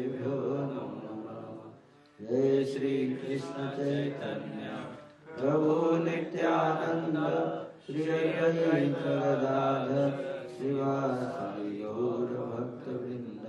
[0.00, 0.36] वैष्णवेभ्यो
[0.72, 1.48] नमः
[2.18, 4.68] जय श्री कृष्ण चैतन्य,
[5.28, 5.74] प्रभु
[6.04, 7.18] नित्यानंद,
[7.86, 10.10] श्री अद्वैत गदाधर
[10.56, 13.46] श्रीवासदि गौर भक्त वृंद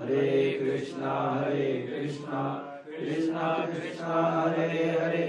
[0.00, 0.26] हरे
[0.60, 2.42] कृष्णा हरे कृष्णा
[2.86, 5.24] कृष्णा कृष्णा, हरे हरे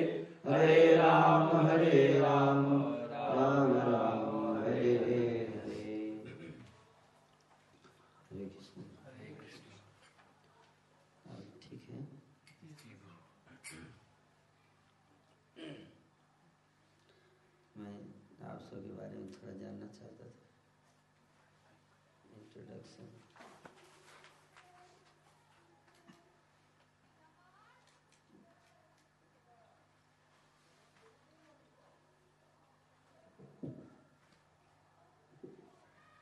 [0.47, 2.65] हरे राम हरे राम
[3.11, 3.71] राम
[4.57, 5.21] हरे हरे
[8.25, 9.67] हरे कृष्ण हरे कृष्ण
[11.31, 11.99] अब ठीक है
[17.75, 17.95] मैं
[18.49, 20.43] आप सबके बारे में थोड़ा जानना चाहता था
[22.37, 23.13] इंट्रोडक्शन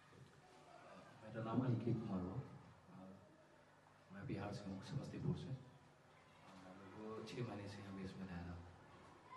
[0.04, 2.40] मेरा नाम अंकित कुमार हुआ
[4.14, 5.50] मैं बिहार से हूँ समस्तीपुर से
[6.48, 8.64] और वो छः महीने से यहाँ बेस में रह रहा हूँ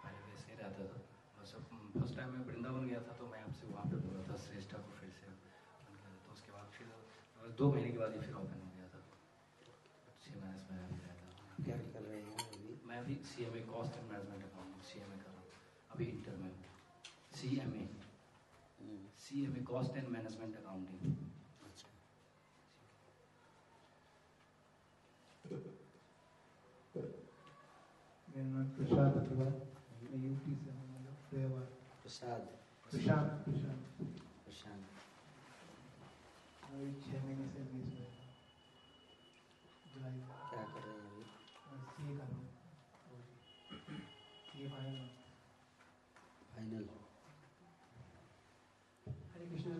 [0.02, 1.00] पहले वैसे ही रहता था
[1.38, 1.54] बस
[1.94, 2.88] फ़र्स्ट टाइम मैं वृंदावन
[3.56, 5.36] गया तो वहाँ पे बोला था श्रेष्ठा को फिर से गया
[6.26, 6.86] तो उसके बाद फिर
[7.58, 9.00] दो महीने के बाद ही फिर ओपन हो गया था।
[10.24, 12.70] छः महीने से मैं रहता क्या कर रहे हैं अभी?
[12.88, 15.46] मैं अभी C M A cost and management accounting C M A कर रहा हूँ।
[15.94, 16.52] अभी इंटर में
[17.36, 17.86] C M A
[19.24, 21.00] C M A cost and management accounting
[28.28, 29.52] मेरा नाम प्रसाद अग्रवाल
[30.02, 31.16] मैं यूपी से हूँ मतलब
[32.02, 32.55] प्रसाद।
[32.92, 33.82] प्रशांत प्रशांत।
[34.44, 34.84] प्रशांत।
[36.66, 38.06] अभी छः महीने से बीस में
[39.86, 40.20] जुलाई
[40.50, 41.24] क्या कर रहे हैं अभी?
[41.88, 42.46] सी कर रहा हूँ।
[44.46, 45.08] C final
[46.46, 46.84] final
[49.32, 49.70] Hare Krishna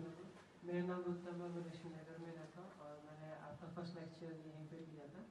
[0.63, 4.31] मेरा नाम उत्तम है मैं लक्ष्मी नगर में रहता हूँ और मैंने आपका फ़र्स्ट लेक्चर
[4.47, 5.21] यहीं पे किया था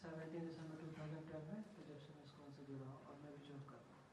[0.00, 3.14] seventeen December two thousand twelve में तो जब से मैं स्कूल से जुड़ा हूँ और
[3.22, 4.06] मैं भी जॉब कर रहा हूँ।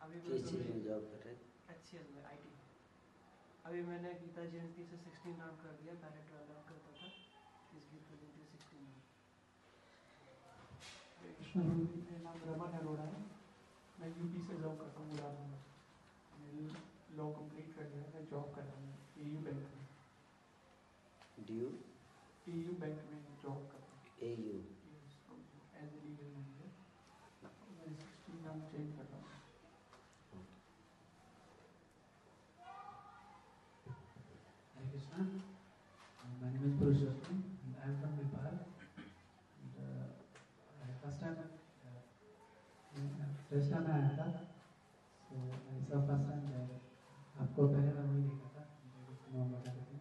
[0.00, 0.38] अभी मैं
[0.84, 1.04] जॉब
[1.88, 2.52] सी एल में आई टी
[3.68, 7.08] अभी मैंने गीता जयंती से सिक्सटीन राउंड कर दिया पहले ट्वेल्व राउंड करता था
[7.78, 9.04] इस गीता जयंती सिक्सटीन राउंड
[12.06, 13.20] मेरा नाम रमन अरोड़ा है।
[14.00, 15.60] मैं यूपी से जॉब करता हूँ मुरादाबाद
[16.40, 16.64] मैंने
[17.18, 19.84] लॉ कंप्लीट कर लिया मैं जॉब कर रहा हूँ यू बैंक में।
[21.50, 21.66] ड्यू
[22.48, 25.38] ए यू बैंक में जॉब कर रहा ए यू हूँ
[25.82, 26.68] एज ए लीगल मैनेजर
[27.78, 29.34] मैं सिक्सटीन नाम चेंज कर रहा हूँ
[34.74, 35.20] Hare Krishna.
[36.18, 37.36] Uh, My name is Purushottam.
[37.62, 38.46] and I am from Nepal.
[39.56, 40.04] And, uh,
[40.82, 42.00] I- first time, uh,
[42.92, 44.26] uh, first time I आया था.
[45.22, 45.36] So
[45.70, 46.68] I saw first time that
[47.36, 48.62] आपको पहले मैं वही देखा था.
[49.32, 49.96] नाम बता रहे थे.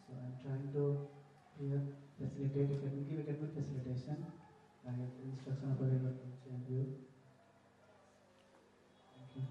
[0.00, 0.82] So I'm trying to
[1.54, 1.80] here
[2.18, 4.16] facilitate academic, give academic facilitation.
[4.84, 6.82] I have instruction of available to change you.
[9.14, 9.42] Thank you.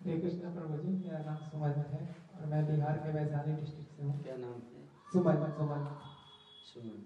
[0.00, 2.02] हरे कृष्ण प्रभु जी मेरा नाम सुमन है
[2.34, 4.82] और मैं बिहार के वैशाली डिस्ट्रिक्ट से हूँ। क्या नाम है?
[5.12, 5.82] Suman Suman
[6.68, 6.98] Suman.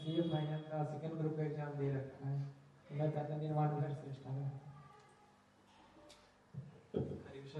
[0.00, 2.36] C A final का सेकंड ग्रुप का एग्ज़ाम दे रखा है।
[2.88, 4.62] तो मैं कहता निर्माण घर से स्टार्ट है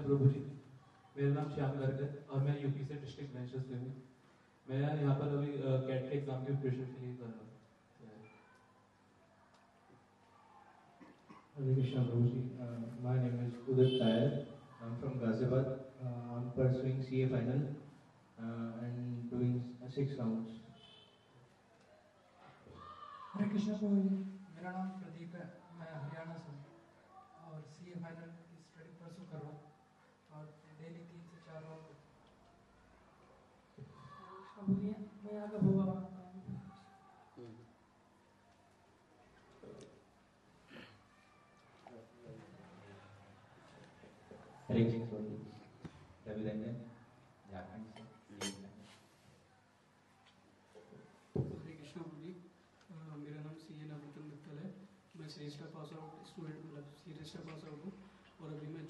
[0.05, 0.41] प्रभु जी
[1.17, 3.93] मेरा नाम श्याम गर्ग है और मैं यूपी से डिस्ट्रिक्ट बेंचेस से हूँ।
[4.67, 7.53] मैं यहाँ पर अभी कैट के एग्ज़ाम की प्रिपरेशन के लिए कर रहा हूँ।
[11.57, 14.54] Hare Krishna Prabhuji, uh, my name is Udit Tayar.
[14.84, 15.68] I'm from Ghaziabad.
[16.02, 17.62] Uh, I'm pursuing CA final
[18.40, 20.58] uh, and doing uh, six rounds.
[23.34, 24.10] हरे कृष्णा प्रभु जी
[24.56, 24.88] मेरा नाम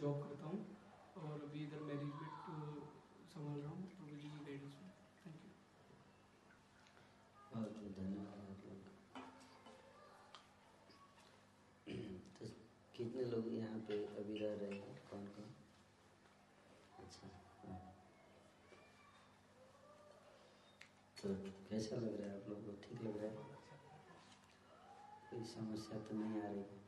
[0.04, 0.56] Job करता हूँ
[1.18, 2.32] और अभी इधर मैनेजमेंट
[3.28, 4.90] संभाल रहा हूँ प्रभु जी की गाइडेंस में
[5.20, 5.52] थैंक यू
[7.52, 8.92] बहुत बहुत धन्यवाद आप लोग
[12.36, 12.50] तो
[12.94, 14.92] कितने लोग यहाँ पे अभी रह रहे हैं?
[15.10, 15.48] कौन कौन?
[16.98, 17.32] अच्छा
[17.64, 17.80] हाँ।
[21.16, 21.34] तो
[21.68, 22.78] कैसा लग रहा है आप लोग को?
[22.82, 23.52] ठीक लग रहा है?
[25.30, 26.82] कोई समस्या तो नहीं आ रही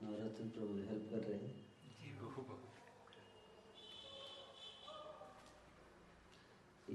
[0.00, 1.56] नवरत्न प्रभु हेल्प कर रहे हैं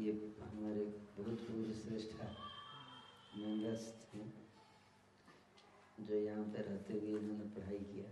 [0.04, 0.82] ये हमारे
[1.18, 2.14] बहुत पूर्व श्रेष्ठ
[3.36, 4.26] मंगस्त हैं,
[6.00, 8.08] जो यहाँ पे रहते हुए इन्होंने पढ़ाई किया।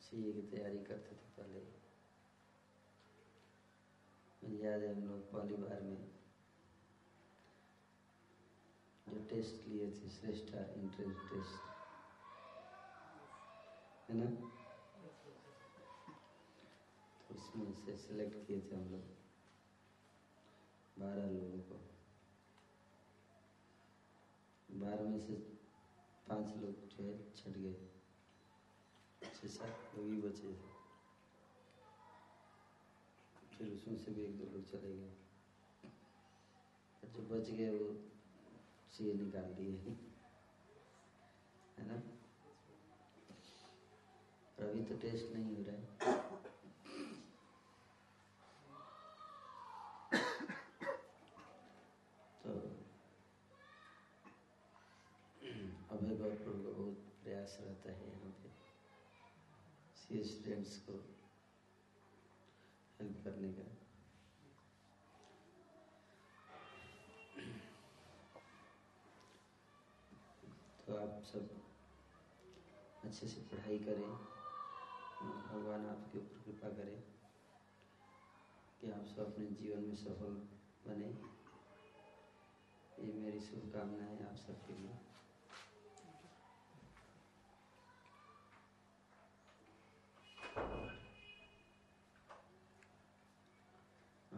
[0.00, 1.60] सीए की तैयारी करते थे पहले
[4.42, 6.00] मुझे याद है हम लोग पहली बार में
[9.06, 11.68] जो टेस्ट लिए थे, श्रेष्ठ एंट्रेंस टेस्ट
[14.08, 14.30] है ना
[17.20, 19.00] तो उसमें से सिलेक्ट किए थे हम लोग।
[20.98, 21.78] बारह लोगों को।
[24.80, 25.34] बारह में से
[26.28, 27.74] पाँच लोग जो है छट गए।
[29.22, 30.68] छः, सात लोग ही बचे थे।
[33.56, 35.10] फिर उसमें से भी एक दो लोग चले गए।
[37.04, 37.90] जो बच गए वो
[38.92, 39.96] सीए निकाल दिए।
[41.78, 42.00] है ना?
[44.60, 45.80] अभी तो टेस्ट नहीं हो रहा है
[52.42, 52.50] तो
[55.96, 58.48] अभय गौरपुर का बहुत प्रयास रहता है यहाँ पे
[60.10, 60.92] स्टूडेंट्स को
[63.00, 63.64] हेल्प करने का।
[70.86, 71.44] तो आप सब
[73.04, 74.10] अच्छे से पढ़ाई करें,
[75.50, 76.98] भगवान आपके ऊपर कृपा करें
[78.80, 80.34] कि आप सब अपने जीवन में सफल
[80.86, 81.10] बने।
[82.98, 84.98] ये मेरी शुभकामनाएँ आप सबके लिए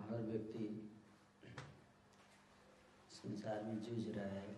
[0.09, 0.65] हर व्यक्ति
[3.11, 4.55] संसार में जूझ रहा है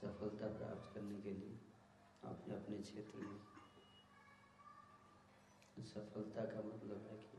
[0.00, 1.58] सफलता प्राप्त करने के लिए
[2.30, 3.38] अपने अपने क्षेत्र में
[5.94, 7.38] सफलता का मतलब है कि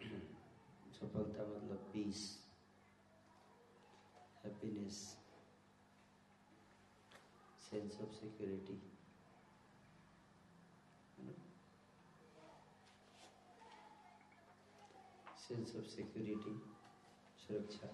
[0.98, 2.22] सफलता मतलब peace
[4.44, 4.98] happiness
[7.62, 8.78] sense of security
[15.40, 16.54] sense of security
[17.46, 17.88] सुरक्षा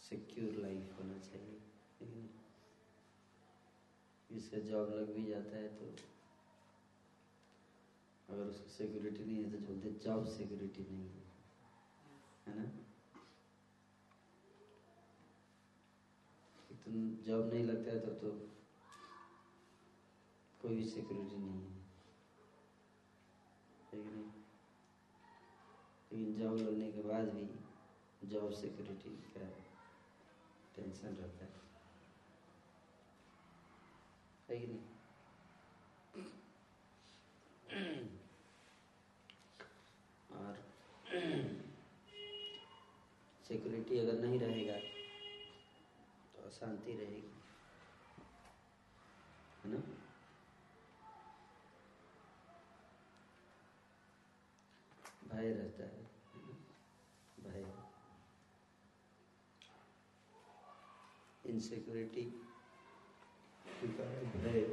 [0.00, 1.60] सिक्योर लाइफ होना चाहिए।
[2.02, 2.28] लेकिन
[4.36, 5.84] इससे जॉब लग भी जाता है तो
[8.28, 11.22] अगर उसको सिक्योरिटी नहीं है तो बोलते जॉब सिक्योरिटी नहीं है।
[12.46, 12.64] है ना?
[16.84, 18.30] तुम जॉब नहीं लगता है तब तो
[20.62, 21.82] कोई भी सिक्योरिटी नहीं है।
[23.90, 24.24] कि नहीं?
[26.12, 29.46] लेकिन जॉब लगने के बाद भी जॉब सिक्योरिटी का
[30.76, 31.61] टेंशन रहता है।
[34.52, 34.80] है कि नहीं।
[40.32, 40.56] और
[43.48, 44.76] सिक्योरिटी अगर नहीं रहेगा
[46.34, 47.34] तो अशांति रहेगी।
[49.64, 49.80] है ना?
[55.28, 56.02] भय रहता है
[57.40, 57.92] भय।
[61.50, 62.41] इनसिक्योरिटी
[64.52, 64.64] भय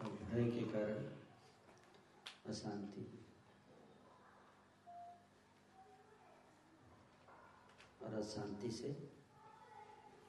[0.00, 1.04] और भय के कारण
[2.50, 3.24] अशांति।
[8.02, 8.88] और अशांति से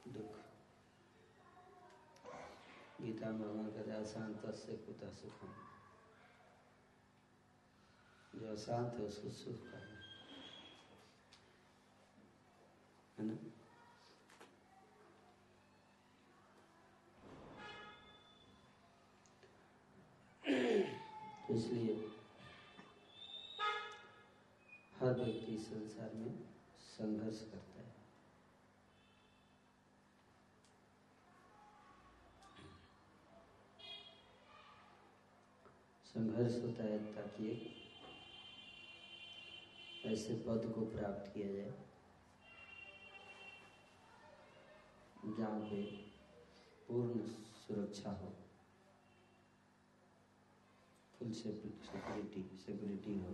[0.08, 0.36] दुख।
[3.01, 5.53] गीता में भगवान कहते हैं, अशांत से कुतः सुखम।
[8.39, 9.77] जो अशांत है, उसको सुख का
[13.18, 13.59] है ना?
[21.51, 21.94] इसलिए
[25.00, 26.34] हर व्यक्ति संसार में
[26.79, 27.98] संघर्ष करता है।
[36.06, 37.48] संघर्ष होता है ताकि
[40.06, 41.72] ऐसे पद को प्राप्त किया जाए,
[45.38, 45.82] जहाँ पे
[46.88, 47.24] पूर्ण
[47.60, 48.38] सुरक्षा हो।
[51.19, 53.33] फुल सिक्योरिटी सिक्योरिटी हो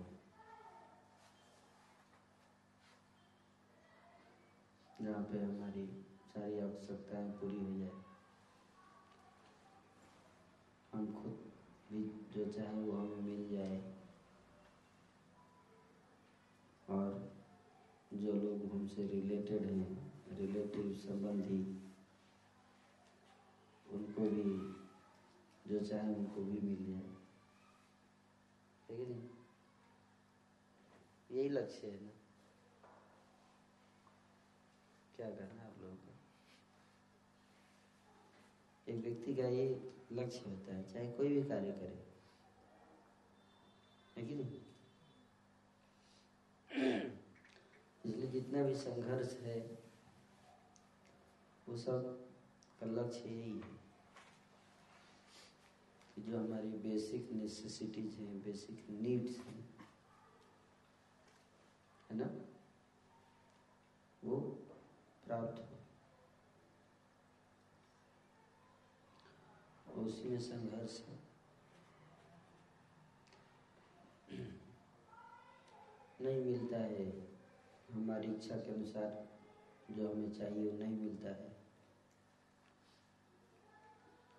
[5.02, 5.84] जहाँ पे हमारी
[6.34, 7.92] सारी आवश्यकताएँ पूरी हो जाए।
[10.94, 11.38] हम खुद
[11.92, 12.02] भी
[12.34, 13.80] जो चाहे वो हमें मिल जाए।
[16.90, 17.20] और
[18.14, 21.62] जो लोग हमसे रिलेटेड हैं रिलेटिव संबंधी,
[23.92, 24.48] उनको भी,
[25.68, 27.15] जो चाहे उनको भी मिल जाए।
[28.96, 29.30] है कि नहीं
[31.32, 32.12] यही लक्ष्य है ना।
[35.16, 36.14] क्या करना है आप लोगों को?
[38.92, 42.06] एक व्यक्ति का ये लक्ष्य होता है, चाहे कोई भी कार्य करे।
[44.18, 44.62] है कि नहीं?
[48.06, 49.86] इसलिए जितना भी संघर्ष है,
[51.68, 52.28] वो सब
[52.80, 53.75] का लक्ष्य यही है।
[56.20, 59.76] जो हमारी बेसिक नेसेसिटीज हैं बेसिक नीड्स हैं,
[62.12, 62.30] है ना?
[64.24, 64.66] वो
[65.26, 65.66] प्राप्त हो।
[70.02, 71.26] उसी में संघर्ष है।
[76.22, 77.28] नहीं मिलता है।
[77.92, 79.28] हमारी इच्छा के अनुसार
[79.92, 81.55] जो हमें चाहिए वो नहीं मिलता है।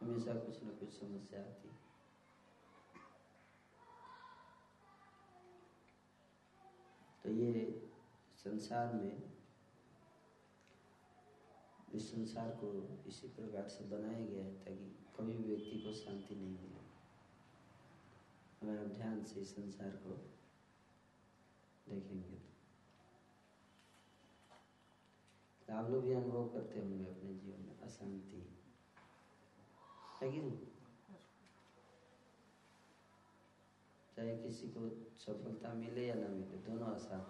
[0.01, 1.69] हमेशा कुछ न कुछ समस्या आती
[7.25, 7.53] तो ये
[8.39, 9.33] संसार में,
[11.95, 12.69] इस संसार को
[13.09, 14.87] इसी प्रकार से बनाया गया है ताकि
[15.17, 16.85] कभी व्यक्ति को शांति नहीं मिले।
[18.61, 20.15] हमें आप ध्यान से इस संसार को
[21.89, 22.37] देखेंगे
[25.59, 28.56] तो। आप लोग भी अनुभव करते होंगे अपने जीवन में अशांति।
[30.23, 30.57] है कि नहीं
[34.17, 37.21] चाहे किसी को सफलता मिले या ना मिले दोनों आसान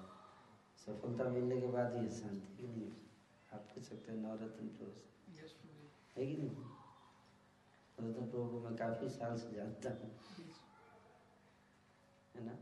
[0.86, 2.90] सफलता मिलने के बाद ही शांति कि नहीं
[3.52, 5.00] आप कह सकते हैं नवरत्न प्रभु
[6.16, 6.50] है कि नहीं?
[7.98, 10.10] नवरत्न प्रभु को मैं काफ़ी साल से जानता हूँ।
[12.34, 12.52] है ना?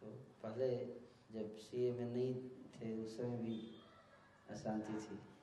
[0.00, 0.06] तो
[0.42, 0.68] पहले
[1.30, 2.34] जब सीए में नहीं
[2.74, 3.56] थे उस समय भी
[4.50, 5.33] अशांति थी।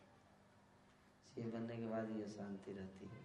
[1.35, 3.21] सीए बनने के बाद ही अशांति रहती है।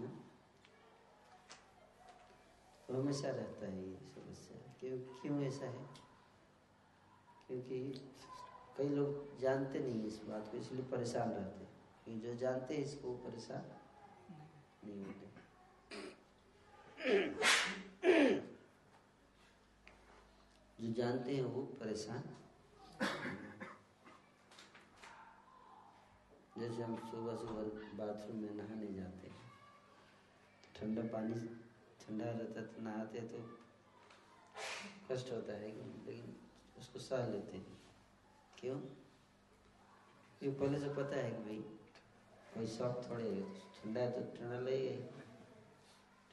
[0.00, 0.10] ना?
[2.88, 5.86] तो हमेशा रहता है ये समस्या। क्यों क्यों ऐसा है?
[7.46, 8.08] क्योंकि
[8.76, 13.14] कई लोग जानते नहीं इस बात को, इसलिए परेशान रहते हैं। जो जानते हैं इसको
[13.16, 13.64] परेशान
[14.84, 15.28] नहीं होते।
[20.80, 22.22] जो जानते हैं वो परेशान
[26.68, 27.62] जैसे हम सुबह सुबह
[27.98, 29.36] बाथरूम में नहाने जाते। हैं
[30.74, 31.34] ठंडा पानी
[32.00, 33.38] ठंडा रहता तो नहाते तो
[35.08, 35.68] कष्ट होता है,
[36.06, 36.34] लेकिन
[36.78, 37.76] उसको सह लेते हैं।
[38.58, 38.74] क्यों?
[40.40, 41.56] क्योंकि पहले से पता है कि भाई
[42.54, 43.30] कोई शौक थोड़े
[43.76, 45.22] ठंडा है तो ठंडा लगेगा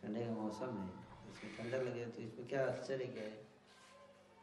[0.01, 0.89] ठंडे का मौसम है,
[1.29, 3.37] इसमें ठंडा लगेगा तो इसमें क्या आश्चर्य क्या है?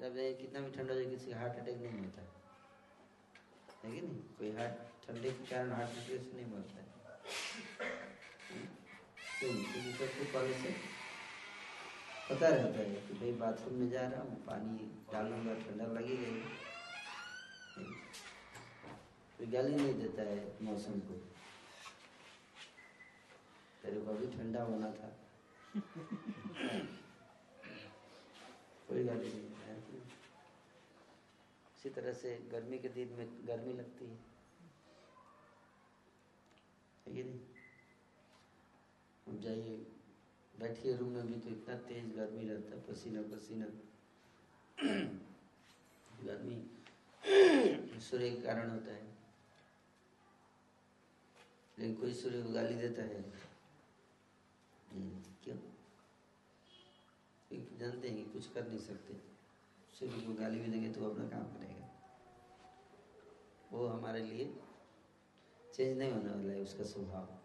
[0.00, 2.22] जब कितना भी ठंडा हो जाए, किसी हार्ट अटैक नहीं होता।
[3.82, 4.22] है कि नहीं?
[4.38, 6.86] कोई हार्ट ठंडे के कारण हार्ट से नहीं मरता है?
[9.38, 10.70] क्यों क्योंकि सबको पहले से
[12.28, 16.40] पता रहता है कि भाई बाथरूम में जा रहा हूँ, पानी डालूँगा ठंडा लगेगा ही
[19.38, 21.14] कोई गाली नहीं देता है मौसम को।
[23.82, 25.08] तेरे को अभी ठंडा होना था।
[28.88, 29.50] कोई गाली नहीं
[31.76, 34.31] इसी तरह से गर्मी के दिन में गर्मी लगती है।
[37.08, 37.40] है कि नहीं?
[39.26, 39.86] हम जाइए
[40.58, 43.66] बैठिए रूम में भी तो इतना तेज गर्मी रहता है पसीना पसीना।
[46.24, 46.70] गर्मी
[48.00, 49.12] सूर्य के कारण होता है।
[51.78, 53.32] लेकिन कोई सूर्य को गाली देता है?
[54.90, 55.56] हम्म, क्यों?
[57.48, 59.14] क्योंकि जानते हैं कि कुछ कर नहीं सकते।
[59.98, 61.88] सूर्य को गाली भी देंगे तो अपना काम करेगा।
[63.72, 64.56] वो हमारे लिए
[65.74, 67.38] चेंज नहीं होने वाला है उसका स्वभाव।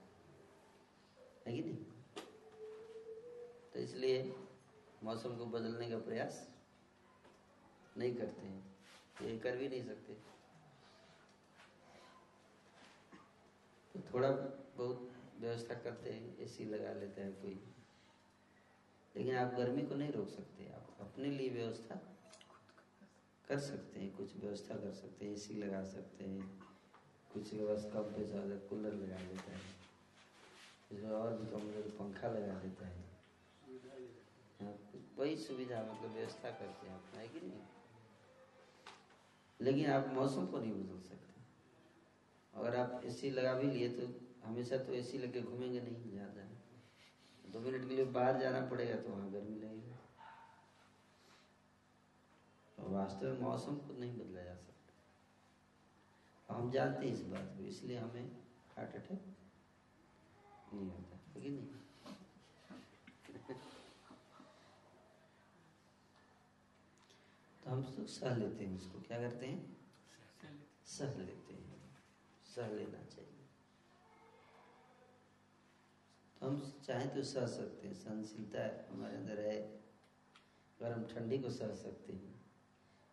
[1.48, 1.86] है कि नहीं?
[3.74, 4.36] तो इसलिए
[5.04, 6.56] मौसम को बदलने का प्रयास
[7.98, 8.78] नहीं करते हैं।
[9.22, 10.14] ये कर भी नहीं सकते।
[13.94, 14.32] तो थोड़ा
[14.78, 17.74] बहुत व्यवस्था करते हैं एसी लगा लेते हैं कोई।
[19.16, 21.96] लेकिन आप गर्मी को नहीं रोक सकते आप अपने लिए व्यवस्था
[23.48, 26.67] कर सकते हैं कुछ व्यवस्था कर सकते हैं एसी लगा सकते हैं।
[27.34, 29.60] कुछ के पास कम पैसा वाला कूलर लगा देता है।
[30.92, 33.06] इसमें और भी कम लोग पंखा लगा देता है।
[34.62, 34.74] हाँ,
[35.18, 37.62] वही सुविधा मतलब व्यवस्था करते हैं अपना है कि नहीं?
[39.60, 41.42] लेकिन आप मौसम को नहीं बदल सकते।
[42.54, 44.08] अगर आप एसी लगा भी लिए तो
[44.44, 46.48] हमेशा तो एसी लेके घूमेंगे नहीं ज़्यादा।
[47.52, 49.94] दो मिनट के लिए बाहर जाना पड़ेगा तो वहाँ गर्मी लगेगी।
[52.78, 54.77] तो वास्तव में मौसम को नहीं बदला जा सकता।
[56.50, 58.42] हम जानते हैं इस बात को, इसलिए हमें
[58.76, 59.36] हार्ट अटैक
[60.74, 61.68] नहीं होता, है कि नहीं?
[67.64, 69.78] तो हम तो सह लेते हैं उसको क्या करते हैं?
[70.86, 71.96] सह लेते हैं,
[72.56, 73.46] सह लेना चाहिए।
[76.40, 79.62] तो हम चाहें तो सह सकते हैं, सहनशीलता हमारे अंदर है।
[80.80, 82.46] अगर हम ठंडी को सह सकते हैं,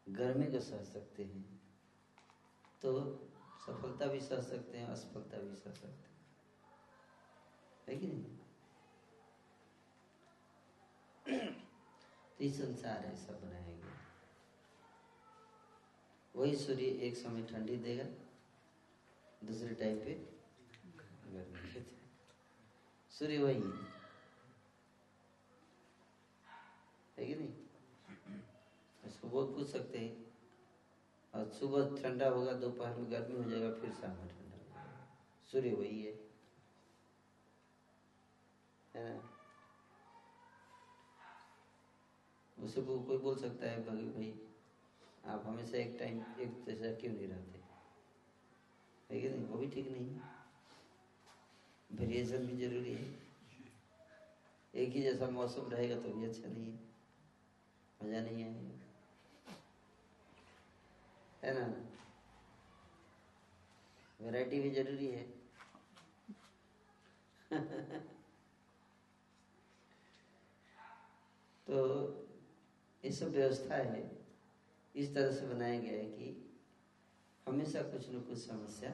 [0.09, 1.54] गर्मी को सह सकते हैं
[2.85, 2.91] तो
[3.67, 6.15] सफलता भी सह सकते हैं, असफलता भी सह सकते हैं।
[7.89, 8.23] है कि नहीं?
[12.39, 13.95] तो ये संसार ऐसा बनाया गया
[16.37, 18.05] वही सूर्य एक समय ठंडी देगा,
[19.47, 20.15] दूसरे टाइम पे
[23.11, 23.87] सूर्य वही है।
[27.19, 27.53] है कि नहीं?
[29.05, 30.34] इसको बहुत पूछ सकते हैं
[31.35, 34.83] और सुबह ठंडा होगा, दोपहर में गर्मी हो जाएगा, फिर शाम में ठंडा होगा।
[35.53, 36.15] सूर्य वही है।
[42.57, 44.33] उसे को कोई बोल सकता है भाई भाई,
[45.25, 47.59] आप हमेशा एक टाइम एक जैसा क्यों नहीं रहते?
[49.11, 49.45] है कि नहीं?
[49.45, 50.13] वो भी ठीक नहीं
[51.91, 53.09] वेरिएशन भी ज़रूरी है।
[54.75, 56.79] एक ही जैसा मौसम रहेगा तो भी अच्छा नहीं है।
[58.01, 58.84] मज़ा नहीं आएगा।
[61.45, 61.91] है ना?
[64.21, 65.35] वैरायटी भी ज़रूरी है।
[71.67, 71.77] तो
[73.05, 74.25] ये सब व्यवस्था है।
[74.97, 76.61] इस तरह से बनाया गया है कि
[77.49, 78.91] हमेशा कुछ न कुछ समस्या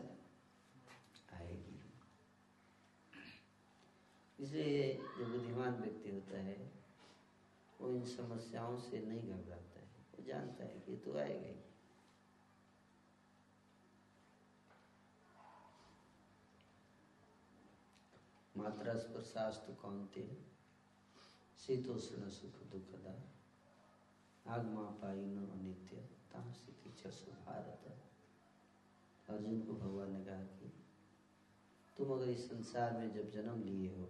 [1.36, 1.92] आएगी।
[4.40, 6.72] इसलिए जो बुद्धिमान व्यक्ति होता है,
[7.80, 11.69] वो इन समस्याओं से नहीं घबराता है। वो जानता है कि तो आएगा ही।
[18.60, 20.38] मात्रा स्पर्शास्तु कौनते।
[21.58, 23.14] शीतोष्ण सुख दुखदा
[24.54, 25.96] आगमा न अनित्य।
[26.32, 28.02] तहाँ स्थिति चसु भारत
[29.28, 30.84] अर्जुन को भगवान ने कहा कि,
[31.96, 34.06] तुम अगर इस संसार में जब जन्म लिए हो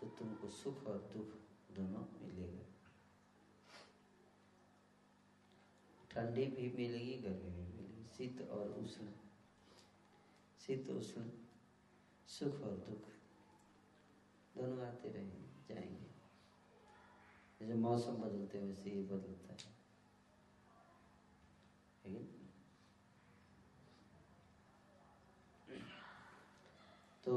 [0.00, 1.28] तो तुमको सुख और दुख
[1.76, 2.64] दोनों मिलेगा।
[6.10, 9.08] ठंडी भी मिलेगी, गर्मी भी मिलेगी। शीत और उष्ण।
[10.60, 11.30] शीत, उष्ण,
[12.28, 13.13] सुख और दुख।
[14.56, 16.14] दोनों आते रहेंगे जाएँगे।
[17.60, 19.74] जैसे मौसम बदलते हैं वैसे ही बदलता है।
[22.04, 22.40] लेकिन
[27.24, 27.34] तो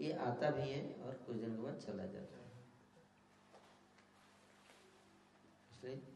[0.00, 2.58] ये आता भी है और कुछ दिन के बाद चला जाता है।
[5.72, 6.14] इसलिए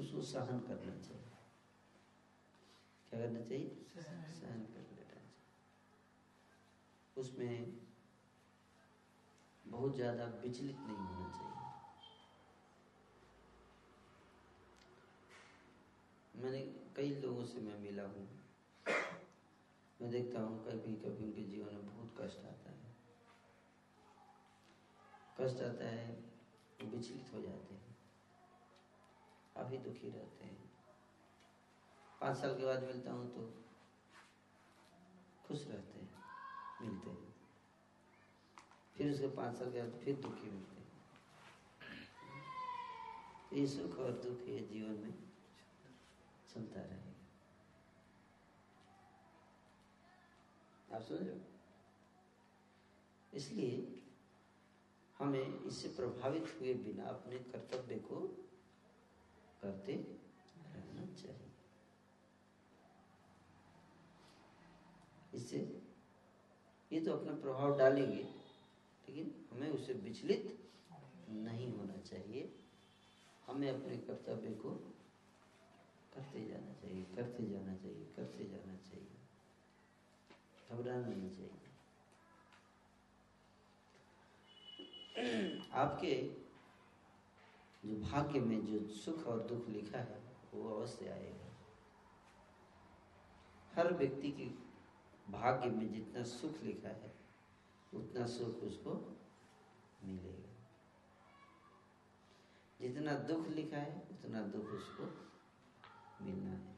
[0.00, 1.30] उसको सहन करना चाहिए।
[3.10, 3.86] क्या करना चाहिए?
[4.32, 5.30] सहन कर लेना चाहिए।
[7.16, 7.83] उसमें
[9.74, 11.62] बहुत ज़्यादा विचलित नहीं होना चाहिए।
[16.34, 16.60] मैंने
[16.96, 18.26] कई लोगों से मैं मिला हूँ।
[20.00, 22.92] मैं देखता हूँ कभी कभी उनके जीवन में बहुत कष्ट आता है।
[25.40, 26.06] कष्ट आता है
[26.84, 27.92] विचलित हो जाते हैं।
[29.56, 30.68] अभी दुखी रहते हैं।
[32.20, 33.42] पाँच साल के बाद मिलता हूँ तो
[35.46, 36.08] खुश रहते हैं,
[36.80, 37.23] मिलते हैं।
[38.96, 40.72] फिर उसके पाँच साल के बाद फिर दुखी मिलते
[43.52, 45.14] ये सुख और दुख ये जीवन में
[46.54, 47.12] चलता रहेगा।
[50.96, 51.26] आप समझ
[53.32, 54.00] इसलिए
[55.18, 58.20] हमें इससे प्रभावित हुए बिना अपने कर्तव्य को
[59.62, 61.50] करते रहना चाहिए।
[65.34, 65.58] इससे
[66.90, 68.24] ये तो अपना प्रभाव डालेंगे।
[69.08, 70.70] लेकिन हमें उससे विचलित
[71.28, 72.60] नहीं होना चाहिए।
[73.46, 74.70] हमें अपने कर्तव्य को
[76.14, 79.16] करते जाना चाहिए, करते जाना चाहिए, करते जाना चाहिए।
[80.70, 81.70] घबराना नहीं चाहिए।
[85.72, 86.44] आपके
[87.88, 90.22] जो भाग्य में जो सुख और दुख लिखा है,
[90.54, 91.50] वो अवश्य आएगा।
[93.72, 94.44] हर व्यक्ति के
[95.30, 97.13] भाग्य में जितना सुख लिखा है
[97.94, 98.92] उतना सुख उसको
[100.02, 100.52] मिलेगा।
[102.80, 105.04] जितना दुख लिखा है उतना दुख उसको
[106.20, 106.72] मिलना है।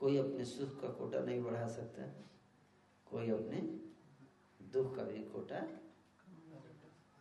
[0.00, 2.06] कोई अपने सुख का कोटा नहीं बढ़ा सकता
[3.06, 3.60] कोई अपने
[4.72, 5.60] दुख का भी कोटा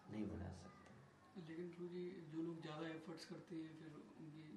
[0.06, 0.90] नहीं बढ़ा सकता।
[1.42, 4.48] लेकिन गुरु जी जो लोग ज़्यादा एफर्ट्स करते हैं फिर उनकी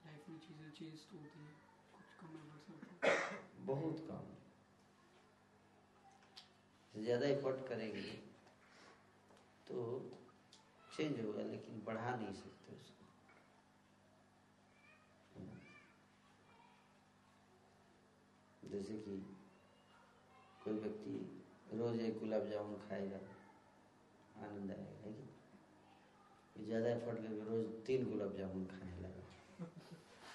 [0.00, 1.54] लाइफ में चीज़ें चेंज तो होती हैं
[1.92, 4.28] कुछ कम एफर्ट्स हैं। बहुत कम।
[6.98, 8.00] ज़्यादा एफर्ट करेंगे
[9.66, 9.76] तो
[10.96, 13.06] चेंज होगा, लेकिन बढ़ा नहीं सकते उसको।
[18.68, 19.12] जैसे कि
[20.64, 21.10] कोई व्यक्ति
[21.72, 23.18] रोज एक गुलाब जामुन खाएगा,
[24.38, 25.10] आनंद आएगा, है
[26.54, 29.22] कि ज़्यादा एफर्ट करके रोज तीन गुलाब जामुन खाने लगा।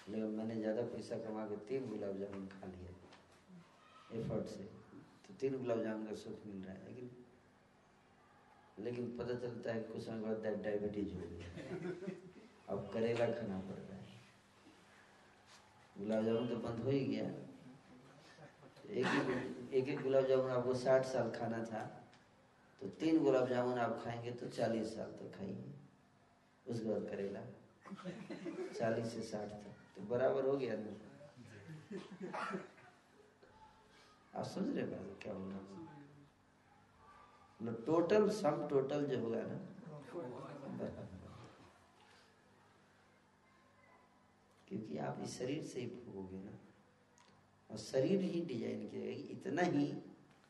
[0.08, 2.92] लेकिन मैंने ज़्यादा पैसा कमा के तीन गुलाब जामुन खा लिया
[4.18, 4.64] एफर्ट से।
[5.26, 7.10] तो तीन गुलाब जामुन का सुख मिल रहा है, लेकिन
[8.78, 11.50] लेकिन पता चलता है कुछ समय बाद डायबिटीज़ हो गया।
[12.70, 14.02] अब करेला खाना पड़ रहा है।
[15.96, 17.28] गुलाब जामुन तो बंद हो ही गया।
[18.92, 19.08] एक
[19.74, 21.84] एक एक गुलाब जामुन आपको साठ साल खाना था
[22.80, 25.72] तो तीन गुलाब जामुन आप खाएँगे तो चालीस साल तक खाएँगे।
[26.66, 27.42] उसके बाद करेला,
[28.74, 30.76] चालीस से साठ तक। तो बराबर हो गया
[34.34, 35.52] आप समझ रहे बात क्या बोल
[37.86, 39.58] टोटल सम टोटल जो होगा ना?
[44.68, 46.58] क्योंकि आप इस शरीर से ही भोगोगे ना।
[47.70, 49.86] और शरीर ही डिज़ाइन किया गया इतना ही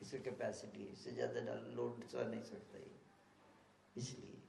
[0.01, 2.91] इसका कैपेसिटी है, इससे ज़्यादा डाल लोड सह नहीं सकता ये।
[3.95, 4.41] इसलिए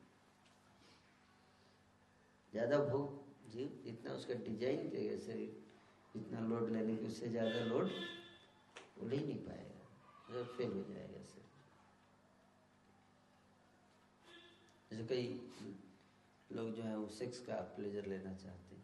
[2.52, 5.50] ज़्यादा भोग जीव जितना उसका डिज़ाइन किया गया शरीर,
[6.14, 7.90] इतना लोड लेने की उससे ज़्यादा लोड
[8.96, 9.80] उड़ ही नहीं पाएगा।
[10.28, 11.52] जब फेल हो जाएगा शरीर
[14.90, 15.26] जैसे कई
[16.50, 18.82] लोग जो है, वो सेक्स का प्लेजर लेना चाहते हैं।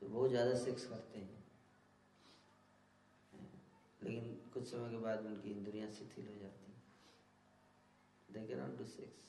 [0.00, 1.40] तो बहुत ज़्यादा सेक्स करते हैं।
[4.00, 6.80] लेकिन कुछ समय के बाद उनकी इंद्रियाँ शिथिल हो जाती हैं।
[8.28, 9.26] They cannot do sex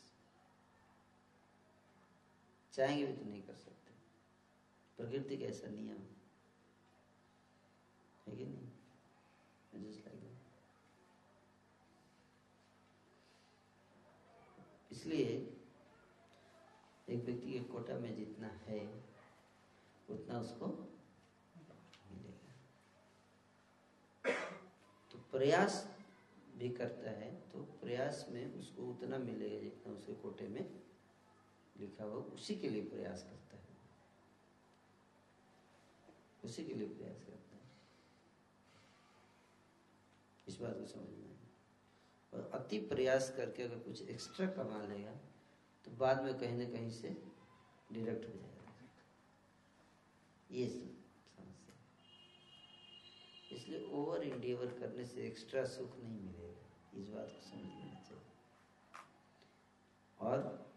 [2.73, 3.93] चाहेंगे भी तो नहीं कर सकते।
[4.97, 6.03] प्रकृति का ऐसा नियम
[8.27, 8.68] है कि नहीं?
[9.73, 10.37] जस्ट लाइक दैट
[14.91, 15.25] इसलिए
[17.09, 18.79] एक व्यक्ति के कोटा में जितना है,
[20.09, 20.67] उतना उसको
[22.11, 22.51] मिलेगा।
[25.11, 25.73] तो प्रयास
[26.57, 30.63] भी करता है तो प्रयास में उसको उतना मिलेगा जितना उसके कोटे में
[31.77, 33.67] लिखा हुआ, उसी के लिए प्रयास करता है।
[36.43, 37.48] उसी के लिए प्रयास करता है।
[40.49, 41.37] इस बात को समझना है।
[42.33, 45.11] और अति प्रयास करके अगर कुछ एक्स्ट्रा कमा लेगा
[45.85, 47.09] तो बाद में कहीं ना कहीं से
[47.91, 48.73] डिडक्ट हो जाएगा।
[50.51, 51.75] ये समस्या
[53.51, 58.33] इसलिए ओवर इंडिवर करने से एक्स्ट्रा सुख नहीं मिलेगा। इस बात को समझ लेना चाहिए।
[60.19, 60.69] और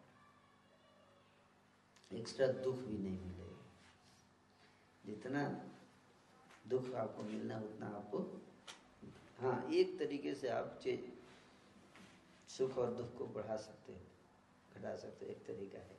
[2.10, 3.42] एक्स्ट्रा दुख भी नहीं मिलेगा।
[5.04, 5.42] जितना
[6.66, 8.18] दुख आपको मिलना उतना आपको
[9.42, 10.92] हाँ एक तरीके से आप चे
[12.48, 13.98] सुख और दुख को बढ़ा सकते हो,
[14.72, 15.96] घटा सकते हो, एक तरीका है।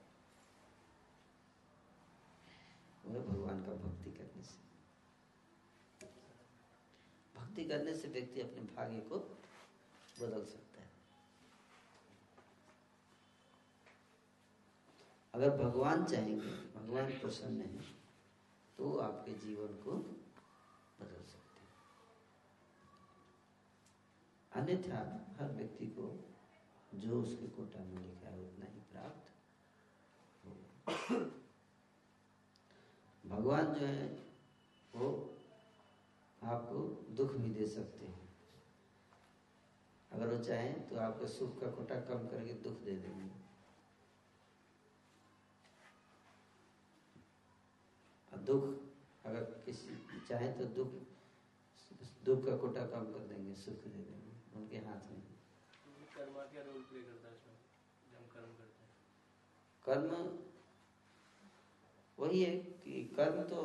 [3.05, 4.61] वो है भगवान का भक्ति करने से।
[7.35, 9.17] भक्ति करने से व्यक्ति अपने भाग्य को
[10.19, 10.91] बदल सकता है।
[15.33, 17.81] अगर भगवान चाहेंगे, भगवान प्रसन्न है
[18.77, 21.71] तो आपके जीवन को बदल सकते हैं
[24.63, 24.99] अन्यथा
[25.37, 26.03] हर व्यक्ति को
[26.95, 29.31] जो उसके कोटा में लिखा है, उतना ही प्राप्त
[33.23, 34.05] भगवान जो है,
[34.95, 35.09] वो
[36.41, 38.29] आपको दुख भी दे सकते हैं।
[40.11, 43.31] अगर वो चाहें तो आपका सुख का कोटा कम करके दुख दे देंगे।
[48.45, 48.63] दुख,
[49.25, 49.97] अगर किसी
[50.29, 50.95] चाहे तो दुख
[52.25, 55.21] दुख का कोटा कम कर देंगे, सुख दे देंगे। उनके हाथ में।
[56.15, 57.57] कर्मा क्या रोल प्ले करता है इसमें
[58.11, 58.91] जब कर्म करते हैं।
[59.85, 60.09] कर्म
[62.17, 63.61] वही है कि कर्म तो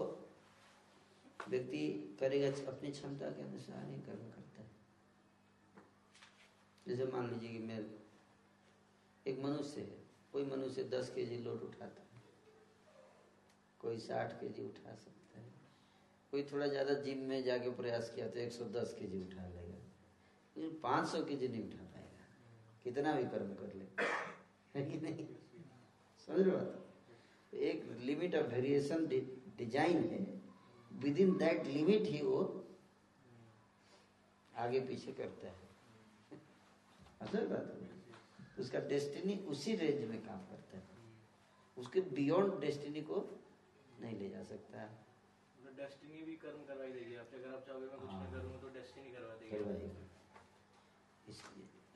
[1.48, 1.82] व्यक्ति
[2.20, 4.68] करेगा अपनी क्षमता के अनुसार ही कर्म करता है।
[6.86, 7.78] जैसे मान लीजिए कि मैं
[9.26, 9.98] एक मनुष्य है
[10.32, 12.06] कोई मनुष्य दस के जी लोड उठाता है
[13.80, 15.46] कोई साठ के जी उठा सकता है
[16.32, 19.42] कोई थोड़ा ज़्यादा जिम में जाके प्रयास किया तो एक सौ दस के जी उठा
[19.46, 19.57] लेकिन
[20.82, 22.26] पाँच सौ के जी नहीं उठा पाएगा।
[22.84, 23.86] कितना भी कर्म कर ले।
[24.74, 25.26] है कि नहीं?
[26.28, 27.54] समझ रहे बात?
[27.54, 29.06] एक लिमिट ऑफ़ वेरिएशन
[29.56, 30.42] डिज़ाइन है।
[30.92, 32.40] विद इन दैट लिमिट ही वो
[34.56, 35.54] आगे पीछे करता है।
[37.20, 37.72] असल बात?
[37.82, 37.96] है
[38.58, 40.86] उसका डेस्टिनी उसी रेंज में काम करता है।
[41.76, 43.16] उसके बियॉन्ड डेस्टिनी को
[44.00, 44.84] नहीं ले जा सकता।
[45.60, 48.58] मतलब डेस्टिनी भी कर्म करवाई देगी। आपसे अगर आप चाहोगे मैं कुछ हाँ। नहीं करूँगा
[48.58, 50.07] तो डेस्टिनी करवा देगी।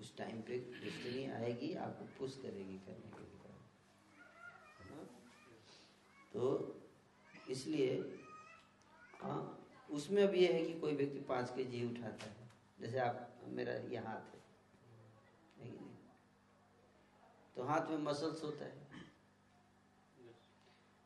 [0.02, 3.28] उस टाइम पे डेस्टिनी आएगी, आपको पुश करेगी करने के लिए।
[4.78, 5.04] काम।
[6.32, 6.74] तो
[7.50, 8.18] इसलिए
[9.22, 13.40] हाँ उसमें अब ये है कि कोई व्यक्ति पाँच के जी उठाता है। जैसे आप,
[13.44, 14.42] मेरा ये हाथ है।
[15.58, 15.70] है
[17.56, 18.86] तो हाथ में मसल्स होता है।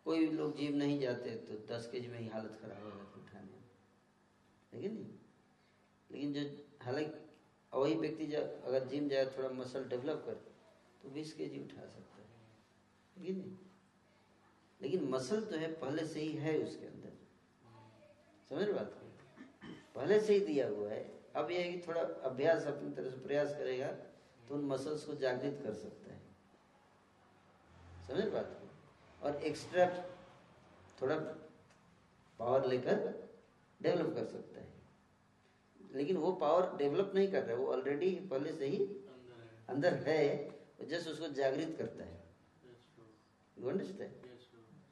[0.05, 3.21] कोई लोग जिम नहीं जाते तो दस के जी में ही हालत खराब हो जाती
[3.21, 3.63] है उठाने में।
[4.73, 5.19] है नहीं?
[6.11, 7.26] लेकिन जो, हालाँकि
[7.75, 10.35] वही व्यक्ति जब अगर जिम जाए, थोड़ा मसल डेवलप कर
[11.03, 12.27] तो बीस के जी उठा सकता है।
[13.25, 13.57] कि नहीं?
[14.81, 17.07] लेकिन मसल तो है, पहले से ही है उसके अंदर।
[18.49, 19.07] समझ बात को?
[19.95, 23.49] पहले से ही दिया हुआ है। अब यह कि थोड़ा अभ्यास अपनी तरह से प्रयास
[23.49, 23.89] करेगा
[24.49, 26.21] तो उन मसल्स को जागृत कर सकता है।
[28.09, 28.69] समझ बात को?
[29.27, 30.05] और एक्स्ट्रा
[31.03, 31.17] थोड़ा
[32.39, 33.29] पावर लेकर
[33.83, 34.76] डेवलप कर सकता है।
[35.97, 38.85] लेकिन वो पावर डेवलप नहीं कर रहा है वो ऑलरेडी पहले से ही
[39.71, 40.23] अंदर है
[40.85, 42.25] जस्ट उसको जागृत करता है।
[43.57, 44.27] You understand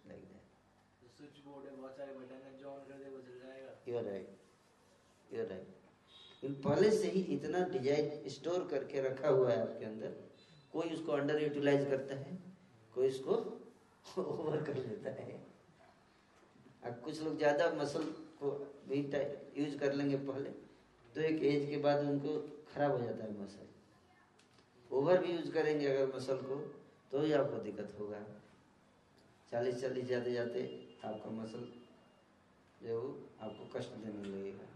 [0.08, 1.10] like that
[1.46, 4.04] switchboard है बहुत सारे बटन है जो ऑन कर दे वो जल जाएगा। You are
[4.04, 9.60] right you are right इन पहले से ही इतना डिज़ाइन स्टोर करके रखा हुआ है
[9.60, 10.16] आपके अंदर
[10.72, 12.38] कोई उसको अंडर यूटिलाइज करता है
[12.94, 13.34] कोई इसको
[14.20, 15.32] ओवर कर लेता है।
[16.84, 18.02] अब कुछ लोग ज़्यादा मसल
[18.40, 18.50] को
[18.88, 18.98] भी
[19.56, 20.50] यूज़ कर लेंगे पहले।
[21.14, 22.37] तो एक एज के बाद उनको
[22.74, 23.66] खराब हो जाता है मसल।
[24.90, 26.57] ओवर भी यूज़ करेंगे अगर मसल को
[27.12, 28.20] तो ही आपको दिक्कत होगा।
[29.50, 30.62] चालीस चालीस जाते जाते
[31.05, 31.66] आपका मसल
[32.83, 32.96] जो
[33.40, 34.66] आपको कष्ट देने लगेगा।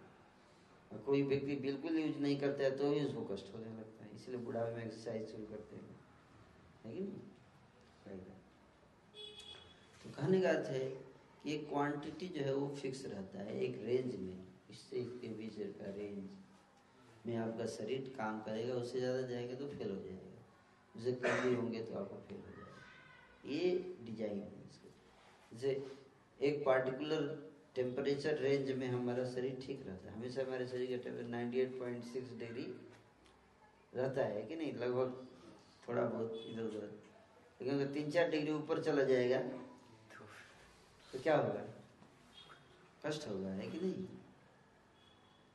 [0.93, 4.15] और कोई व्यक्ति बिल्कुल यूज़ नहीं करता है तो ही उसको कष्ट होने लगता है।
[4.15, 5.97] इसलिए बुढ़ापे में एक्सरसाइज शुरू करते हैं।
[8.07, 8.19] है
[10.03, 10.85] तो कहने का अर्थ है
[11.43, 15.55] कि एक क्वांटिटी जो है वो फिक्स रहता है, एक रेंज में। इससे इसके बीच
[15.79, 16.29] का रेंज
[17.27, 20.27] में आपका शरीर काम करेगा, उससे ज़्यादा जाएगा तो फेल हो जाएगा।
[20.95, 23.71] उससे कम भी होंगे तो आपका फेल हो जाएगा। ये
[24.05, 24.89] डिज़ाइन है इसका।
[25.53, 25.71] जैसे
[26.39, 27.27] एक पार्टिकुलर
[27.75, 31.79] टेम्परेचर रेंज में हमारा शरीर ठीक रहता है। हमेशा हमारे शरीर का temperature ninety eight
[31.79, 32.67] point six degree
[33.93, 34.73] रहता है कि नहीं?
[34.75, 35.27] लगभग
[35.89, 36.91] थोड़ा बहुत इधर उधर।
[37.61, 39.39] लेकिन अगर तीन चार डिग्री ऊपर चला जाएगा
[41.13, 41.65] तो क्या होगा?
[43.05, 44.07] कष्ट होगा, है कि नहीं?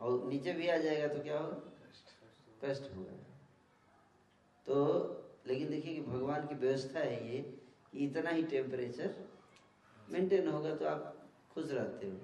[0.03, 1.57] और नीचे भी आ जाएगा तो क्या होगा?
[2.61, 3.11] कष्ट होगा।
[4.65, 4.75] तो
[5.47, 7.39] लेकिन देखिए कि भगवान की व्यवस्था है ये
[7.91, 9.15] कि इतना ही टेम्परेचर
[10.07, 12.17] मेंटेन होगा तो आप खुश रहते हो।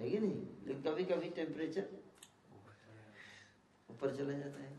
[0.00, 0.46] है कि नहीं?
[0.66, 1.88] लेकिन कभी कभी टेम्परेचर
[3.88, 4.72] ऊपर चला जाता है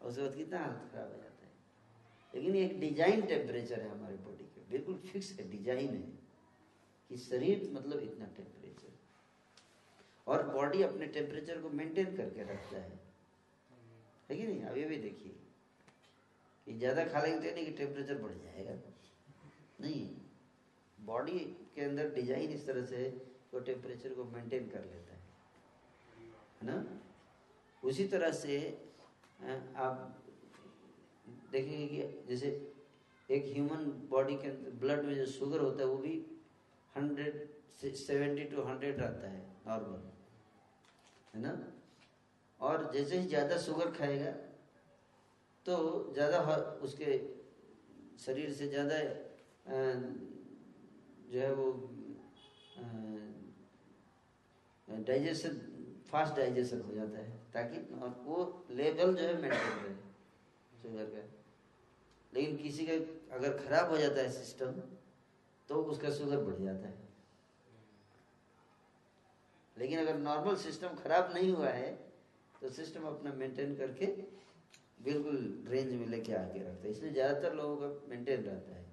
[0.00, 1.52] और उसके बाद कितना हालत खराब हो जाता है।
[2.34, 6.12] लेकिन एक डिज़ाइन टेम्परेचर है हमारे बॉडी के। बिल्कुल फिक्स है डिज़ाइन है
[7.10, 8.93] कि शरीर मतलब इतना टेम्परेचर
[10.26, 13.00] और बॉडी अपने टेम्परेचर को मेंटेन करके रखता है।
[14.28, 14.62] है कि नहीं?
[14.62, 15.32] अभी भी देखिए।
[16.66, 18.74] कि ज़्यादा खा लेंगे तो नहीं कि टेम्परेचर बढ़ जाएगा।
[19.80, 20.06] नहीं।
[20.98, 21.38] बॉडी
[21.74, 23.08] के अंदर डिज़ाइन इस तरह से
[23.54, 25.22] वो टेम्परेचर को मेंटेन कर लेता है।
[26.60, 26.84] है ना?
[27.82, 28.56] उसी तरह से
[29.76, 30.20] आप
[31.52, 32.48] देखेंगे कि जैसे
[33.28, 36.14] एक ह्यूमन बॉडी के अंदर ब्लड में जो शुगर होता है, वो भी
[36.94, 37.48] हंड्रेड
[37.96, 40.00] सेवेंटी टू हंड्रेड रहता है नॉर्मल
[41.34, 41.52] है ना?
[42.60, 44.30] और जैसे ही ज़्यादा शुगर खाएगा
[45.66, 45.74] तो
[46.12, 46.38] ज़्यादा
[46.82, 47.10] उसके
[48.24, 48.98] शरीर से ज़्यादा
[51.26, 51.66] जो है वो
[55.06, 55.56] डाइजेशन
[56.10, 59.94] फास्ट डाइजेशन हो जाता है, ताकि और वो लेवल जो है मेंटेन रहे
[60.82, 61.22] शुगर का।
[62.32, 62.94] लेकिन किसी का
[63.36, 64.80] अगर खराब हो जाता है सिस्टम
[65.68, 67.03] तो उसका शुगर बढ़ जाता है।
[69.76, 71.90] लेकिन अगर नॉर्मल सिस्टम खराब नहीं हुआ है
[72.60, 74.06] तो सिस्टम अपना मेंटेन करके
[75.02, 78.84] बिल्कुल रेंज में लेके आके रखता है। इसलिए ज़्यादातर लोगों का मेंटेन रहता है।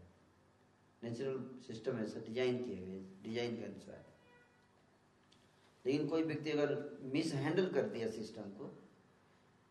[1.02, 4.04] नेचुरल सिस्टम ऐसा डिज़ाइन किए हुए डिज़ाइन के अनुसार।
[5.86, 6.76] लेकिन कोई व्यक्ति अगर
[7.14, 8.70] मिस हैंडल कर दिया सिस्टम को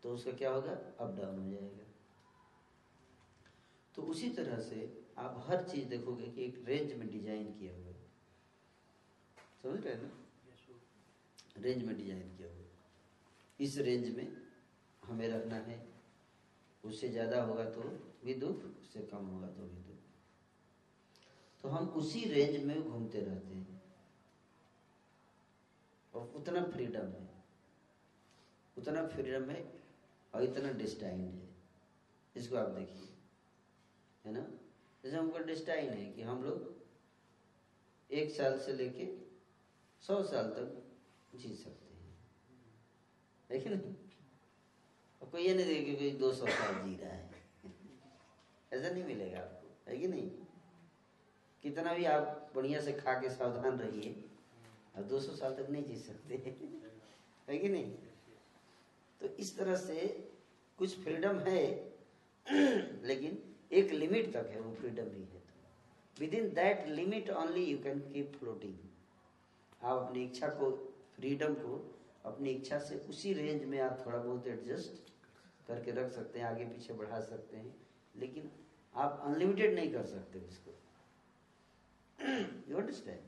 [0.03, 0.71] तो उसका क्या होगा?
[0.71, 1.85] अप डाउन हो जाएगा।
[3.95, 4.79] तो उसी तरह से
[5.19, 7.93] आप हर चीज़ देखोगे कि एक रेंज में डिज़ाइन किया हुआ
[9.61, 10.09] समझ रहे ना?
[11.61, 12.65] रेंज में डिज़ाइन किया हुआ
[13.59, 14.27] इस रेंज में
[15.03, 15.79] हमें रखना है।
[16.83, 17.81] उससे ज़्यादा होगा तो
[18.23, 19.99] भी दुख उससे कम होगा तो भी दुख
[21.63, 23.81] तो हम उसी रेंज में घूमते रहते हैं।
[26.13, 27.29] और उतना फ्रीडम है।
[28.77, 29.61] उतना फ्रीडम है
[30.33, 31.49] और इतना डिस्टाइन है।
[32.35, 33.07] इसको आप देखिए,
[34.25, 34.45] है ना?
[35.03, 39.05] जैसे हमको डिस्टाइन है कि हम लोग एक साल से लेके
[40.03, 40.90] सौ साल तक
[41.35, 43.95] जी सकते हैं। कि नहीं
[45.21, 47.29] और कोई ये नहीं देखे कोई दो सौ साल जी रहा है।
[48.73, 50.29] ऐसा नहीं मिलेगा आपको, है कि नहीं?
[51.63, 54.29] कितना भी आप बढ़िया से खा के सावधान रहिए
[54.95, 56.35] अब 200 साल तक नहीं जी सकते।
[57.47, 57.93] है कि नहीं?
[59.21, 60.07] तो इस तरह से
[60.77, 61.93] कुछ फ्रीडम है,
[63.03, 65.41] लेकिन एक लिमिट तक है, वो फ्रीडम भी है
[66.33, 68.77] within that limit only you can keep floating
[69.83, 70.90] आप अपनी इच्छा को
[71.21, 71.73] फ्रीडम को
[72.25, 75.09] अपनी इच्छा से उसी रेंज में आप थोड़ा बहुत एडजस्ट
[75.67, 77.73] करके रख सकते हैं, आगे पीछे बढ़ा सकते हैं,
[78.13, 78.49] लेकिन
[78.93, 80.71] आप अनलिमिटेड नहीं कर सकते उसको।
[82.69, 83.19] यू अंडरस्टैंड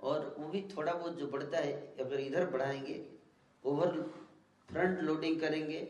[0.00, 2.96] और वो भी थोड़ा बहुत जो बढ़ता है, अगर इधर बढ़ाएँगे
[3.64, 4.00] ओवर
[4.68, 5.80] फ्रंट लोडिंग करेंगे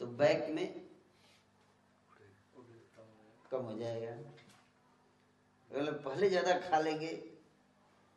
[0.00, 0.66] तो बैक में
[3.50, 4.12] कम हो जाएगा।
[5.70, 7.12] अगर पहले ज़्यादा खा लेंगे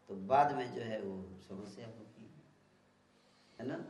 [0.10, 2.32] तो बाद में जो है वो समस्या होगी।
[3.60, 3.86] है ना?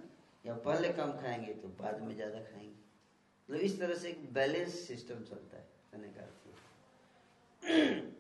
[0.46, 2.84] या पहले कम खाएँगे तो बाद में ज़्यादा खाएँगे।
[3.50, 6.22] मतलब इस तरह से एक बैलेंस सिस्टम चलता है, कहने का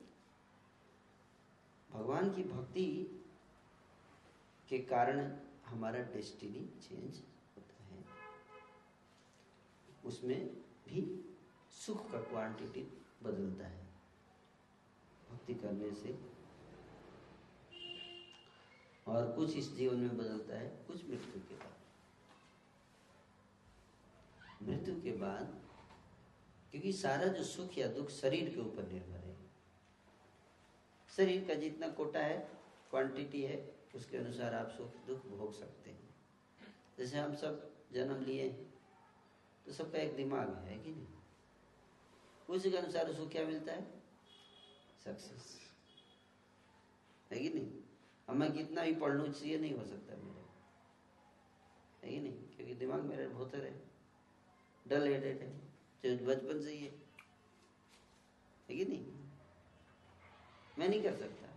[1.91, 2.86] भगवान की भक्ति
[4.69, 7.21] के कारण हमारा डेस्टिनी चेंज
[7.58, 8.03] होता है।
[10.05, 10.47] उसमें
[10.88, 11.23] भी
[11.86, 12.81] सुख का क्वांटिटी
[13.23, 13.86] बदलता है।
[15.29, 16.35] भक्ति करने से
[19.08, 21.73] और कुछ इस जीवन में बदलता है, कुछ मृत्यु के बाद।
[24.63, 25.62] मृत्यु के बाद,
[26.71, 29.36] क्योंकि सारा जो सुख या दुख शरीर के ऊपर निर्भर है।
[31.17, 32.38] शरीर का जितना कोटा है
[32.90, 36.15] क्वांटिटी है, उसके अनुसार आप सुख, दुख भोग सकते हैं।
[36.98, 38.73] जैसे हम सब जन्म लिए हैं
[39.65, 41.08] तो सबका एक दिमाग है कि नहीं?
[42.50, 44.02] उसी के अनुसार उसको क्या मिलता है?
[45.04, 45.60] सक्सेस
[47.32, 47.85] है कि नहीं?
[48.30, 50.42] अब मैं कितना भी पढ़ लूँ ये नहीं हो सकता मेरा।
[52.04, 53.84] है कि नहीं, क्योंकि दिमाग मेरा भोतर है।
[54.88, 55.60] डल हेडेड है।
[56.04, 56.92] जो बचपन से ही है।
[58.69, 59.06] है कि नहीं?
[60.80, 61.48] मैं नहीं कर सकता।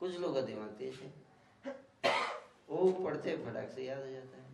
[0.00, 1.12] कुछ लोग का दिमाग तेज है।
[2.68, 4.48] वो पढ़ते फटाक से याद हो जाता है।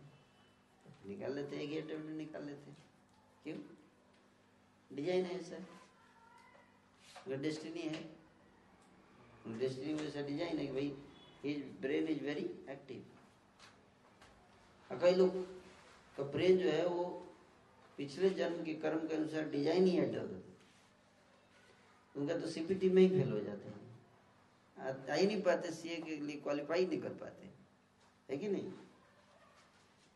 [1.07, 2.77] निकाल लेते हैं, एक अटेम्प्ट निकाल लेते हैं।
[3.43, 3.57] क्यों?
[4.95, 5.55] डिज़ाइन है, ऐसा।
[7.27, 8.24] अगर डेस्टिनी है
[9.45, 10.95] ऐसा डिज़ाइन है कि भाई
[11.43, 13.03] his brain is very active
[15.01, 15.35] कई लोग
[16.17, 17.03] का ब्रेन जो है वो
[17.97, 20.29] पिछले जन्म के कर्म के अनुसार डिज़ाइन ही है डल
[22.15, 23.73] उनका तो सीपीटी में ही फेल हो जाते हैं।
[24.77, 27.49] आ ही नहीं पाते सीए के लिए क्वालिफाई नहीं कर पाते।
[28.29, 28.71] है कि नहीं?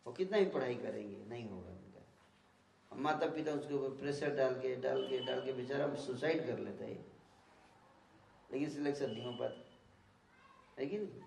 [0.06, 4.76] वो कितना ही पढ़ाई करेंगे, नहीं होगा उनका। माता पिता उसके ऊपर प्रेशर डाल के
[4.82, 6.98] डाल के डाल के बेचारा सुसाइड कर लेता है।
[8.52, 9.66] लेकिन सिलेक्शन नहीं हो पाता।
[10.80, 11.22] है कि नहीं?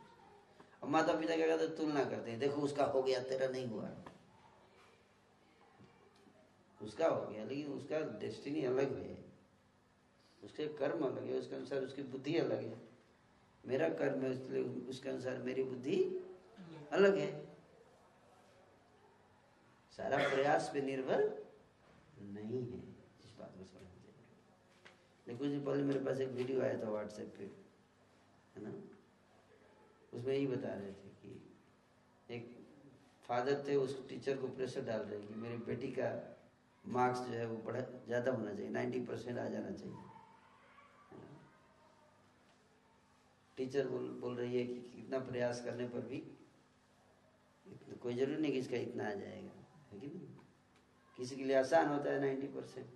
[0.83, 3.91] और माता पिता क्या कहते तुलना करते हैं। देखो, उसका हो गया, तेरा नहीं हुआ।
[6.83, 9.25] उसका हो गया, लेकिन उसका डेस्टिनी अलग है।
[10.45, 12.89] उसके कर्म अलग है, उसके अनुसार उसकी बुद्धि अलग है।
[13.67, 16.05] मेरा कर्म है, इसलिए उसके अनुसार मेरी बुद्धि
[16.93, 17.57] अलग है।
[19.97, 21.47] सारा प्रयास पे निर्भर
[22.19, 22.92] नहीं है।
[25.27, 27.45] लेकिन कुछ दिन पहले मेरे पास एक वीडियो आया था व्हाट्सएप पे,
[28.55, 28.73] है ना?
[30.13, 32.51] उसमें यही बता रहे थे कि एक
[33.25, 36.09] फादर थे, उस टीचर को प्रेशर डाल रहे कि मेरी बेटी का
[36.85, 40.11] मार्क्स जो है वो बड़ा, ज़्यादा होना चाहिए नाइन्टी परसेंट आ जाना चाहिए
[43.57, 46.19] टीचर बोल बोल रही है कि कितना प्रयास करने पर भी
[48.03, 49.53] कोई ज़रूरी नहीं कि इसका इतना आ जाएगा,
[49.91, 50.27] है कि नहीं?
[51.17, 52.87] किसी के लिए आसान होता है नाइन्टी परसेंट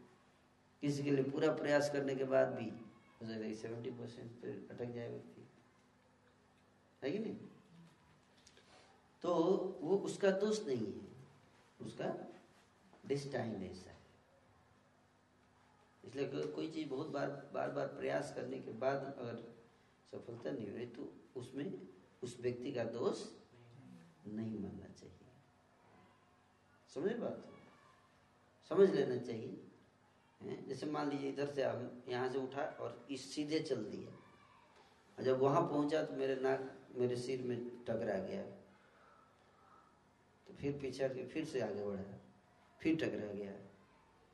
[0.87, 2.71] किसी के लिए पूरा प्रयास करने के बाद भी
[3.21, 5.49] हो जाएगा सेवेंटी परसेंट फिर अटक जाए व्यक्ति।
[7.03, 7.37] है कि नहीं?
[9.23, 9.35] तो
[9.83, 11.07] वो उसका दोष नहीं है।
[11.81, 12.29] उसका
[13.07, 13.97] डिस्टाइन ऐसा है
[16.05, 19.55] इसलिए को, कोई चीज़ बहुत बार बार बार प्रयास करने के बाद अगर
[20.13, 21.89] सफलता नहीं हो रही तो उसमें
[22.23, 23.27] उस व्यक्ति का दोष
[24.27, 25.19] नहीं मानना चाहिए।
[26.95, 27.45] समझ बात?
[28.69, 29.66] समझ लेना चाहिए।
[30.41, 34.11] जैसे मान लीजिए इधर से हम यहाँ से उठा और इस सीधे चल दिया।
[35.19, 38.43] और जब वहाँ पहुँचा तो मेरे नाक, मेरे सिर में टकरा गया।
[40.47, 42.19] तो फिर पीछे के फिर से आगे बढ़ा।
[42.81, 43.53] फिर टकरा गया।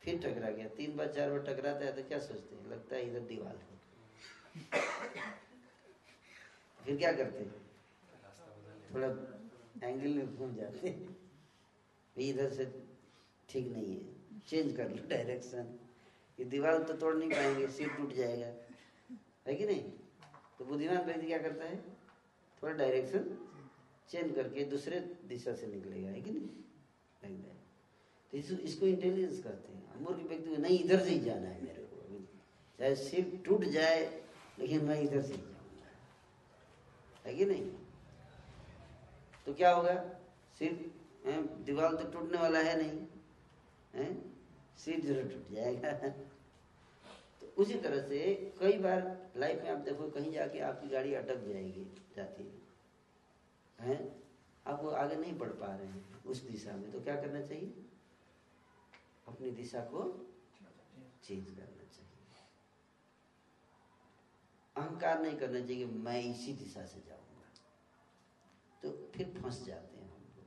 [0.03, 2.70] फिर टकरा गया। तीन बार, चार बार टकराता है तो क्या सोचते हैं?
[2.70, 3.70] लगता है इधर दीवार है।
[6.80, 7.61] फिर क्या करते हैं?
[8.94, 9.09] थोड़ा
[9.88, 11.16] एंगल में घूम जाते हैं।
[12.16, 12.64] इधर से
[13.48, 15.78] ठीक नहीं है। चेंज कर लो डायरेक्शन
[16.39, 18.47] ये दीवार तो तोड़ नहीं पाएँगे सिर टूट जाएगा।
[19.47, 19.83] है कि नहीं?
[20.59, 21.76] तो बुद्धिमान व्यक्ति क्या करता है?
[22.62, 23.37] थोड़ा डायरेक्शन
[24.09, 26.49] चेंज करके दूसरे दिशा से निकलेगा है कि नहीं?
[28.33, 31.62] तो इस, इसको इंटेलिजेंस कहते हैं। मूर्ख व्यक्ति को नहीं इधर से ही जाना है
[31.64, 32.24] मेरे को
[32.78, 34.01] चाहे सिर टूट जाए
[34.59, 37.70] लेकिन मैं इधर से ही जाऊँगा। है कि नहीं?
[39.47, 39.95] तो क्या होगा?
[40.59, 40.91] सिर
[41.66, 42.99] दीवार तो टूटने वाला है नहीं
[43.95, 44.32] है?
[44.79, 45.93] सिर ज़रूर टूट जाएगा।
[47.41, 48.18] तो उसी तरह से
[48.61, 51.85] कई बार लाइफ में आप देखो, कहीं जाके आपकी गाड़ी अटक जाएगी,
[52.16, 52.61] जाती है।
[53.79, 54.23] हैं?
[54.66, 57.87] आप वो आगे नहीं बढ़ पा रहे हैं उस दिशा में। तो क्या करना चाहिए?
[59.29, 60.03] अपनी दिशा को
[61.25, 62.11] चेंज करना चाहिए।
[64.77, 67.49] अहंकार नहीं करना चाहिए मैं इसी दिशा से जाऊँगा।
[68.83, 70.47] तो फिर फंस जाते हैं हम लोग।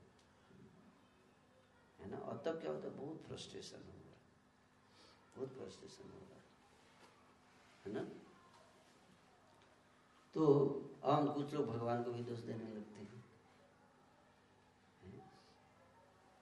[2.00, 2.18] है ना?
[2.18, 2.96] और तब क्या होता है?
[2.96, 3.95] बहुत फ्रस्ट्रेशन होगा
[5.36, 6.36] बहुत फ्रस्ट्रेशन होगा
[7.86, 8.10] है। ना?
[10.34, 10.66] तो
[11.06, 13.26] हम कुछ लोग भगवान को भी दोष देने लगते हैं।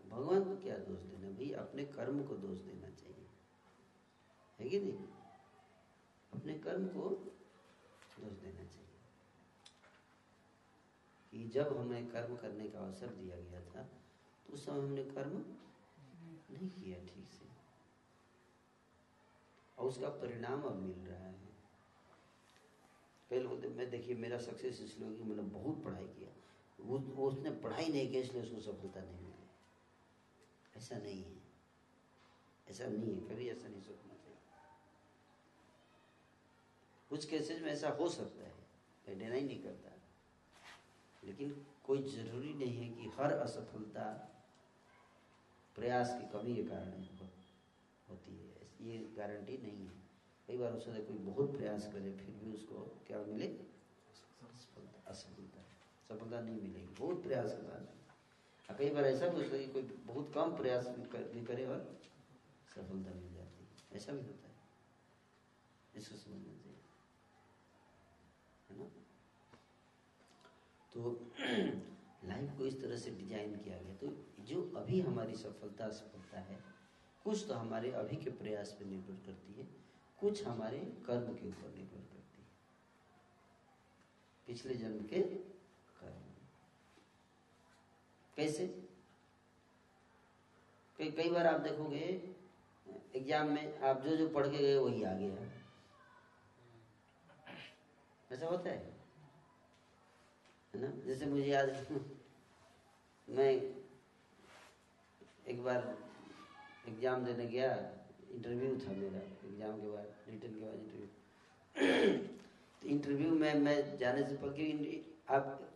[0.10, 1.30] भगवान को क्या दोष देना?
[1.30, 3.28] भाई, अपने कर्म को दोष देना चाहिए।
[4.60, 5.08] है कि नहीं?
[6.34, 7.10] अपने कर्म को
[8.20, 8.90] दोष देना चाहिए।
[11.32, 13.84] कि जब हमें कर्म करने का अवसर दिया गया था
[14.48, 15.46] तो उस समय हमने कर्म
[16.50, 17.53] नहीं किया ठीक से।
[19.84, 21.40] और उसका परिणाम अब मिल रहा है।
[23.30, 26.30] कई लोग मैं देखिए, मेरा सक्सेस इसलिए होगी मैंने बहुत पढ़ाई किया।
[26.80, 29.48] वो उसने पढ़ाई नहीं की, इसलिए उसको सफलता नहीं मिली।
[30.78, 31.42] ऐसा नहीं है।
[32.70, 34.40] ऐसा नहीं है, कभी ऐसा नहीं सोचना चाहिए।
[37.10, 38.54] कुछ केसेस में ऐसा हो सकता है,
[39.08, 39.90] मैं डिनाई नहीं करता।
[41.24, 44.08] लेकिन कोई ज़रूरी नहीं है कि हर असफलता
[45.76, 47.04] प्रयास की कमी के कारण
[48.10, 48.53] होती है।
[48.84, 50.04] ये गारंटी नहीं है।
[50.48, 53.48] कई बार उससे कोई बहुत प्रयास करे, फिर भी उसको क्या मिले?
[55.08, 55.62] असफलता।
[56.10, 57.88] सफलता नहीं मिलेगी। बहुत प्रयास के बाद
[58.70, 62.00] और कई बार ऐसा भी होता है कि कोई बहुत कम प्रयास भी करे और
[62.76, 64.56] सफलता मिल जाती है। ऐसा भी होता है।
[65.96, 66.80] इसको समझना चाहिए।
[68.70, 68.86] है ना?
[70.94, 71.32] तो
[72.28, 74.08] लाइफ को इस तरह से डिज़ाइन किया गया। तो
[74.44, 76.83] जो अभी हमारी सफलता, असफलता है
[77.26, 79.68] कुछ तो हमारे अभी के प्रयास पर निर्भर करती है,
[80.20, 82.48] कुछ हमारे कर्म के ऊपर निर्भर करती है।
[84.48, 85.22] पिछले जन्म के
[86.00, 86.22] कर्म।
[88.38, 88.68] कैसे?
[91.00, 92.06] कई कई बार आप देखोगे,
[93.16, 95.52] एग्ज़ाम में आप जो जो पढ़ के गए, वही आ गया
[98.32, 98.94] ऐसा होता है?
[100.74, 100.88] है ना?
[101.06, 101.70] जैसे मुझे याद
[103.28, 103.52] मैं
[105.48, 105.96] एक बार
[106.88, 107.70] एग्ज़ाम देने गया
[108.34, 111.08] इंटरव्यू था मेरा एग्ज़ाम के बाद रिटर्न के बाद इंटरव्यू
[112.82, 115.70] तो इंटरव्यू में, मैं जाने से पहले आप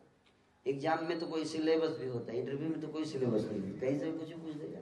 [0.66, 4.00] एग्ज़ाम में तो कोई सिलेबस भी होता है इंटरव्यू में तो कोई सिलेबस नहीं कहीं
[4.00, 4.80] से कुछ पूछ देगा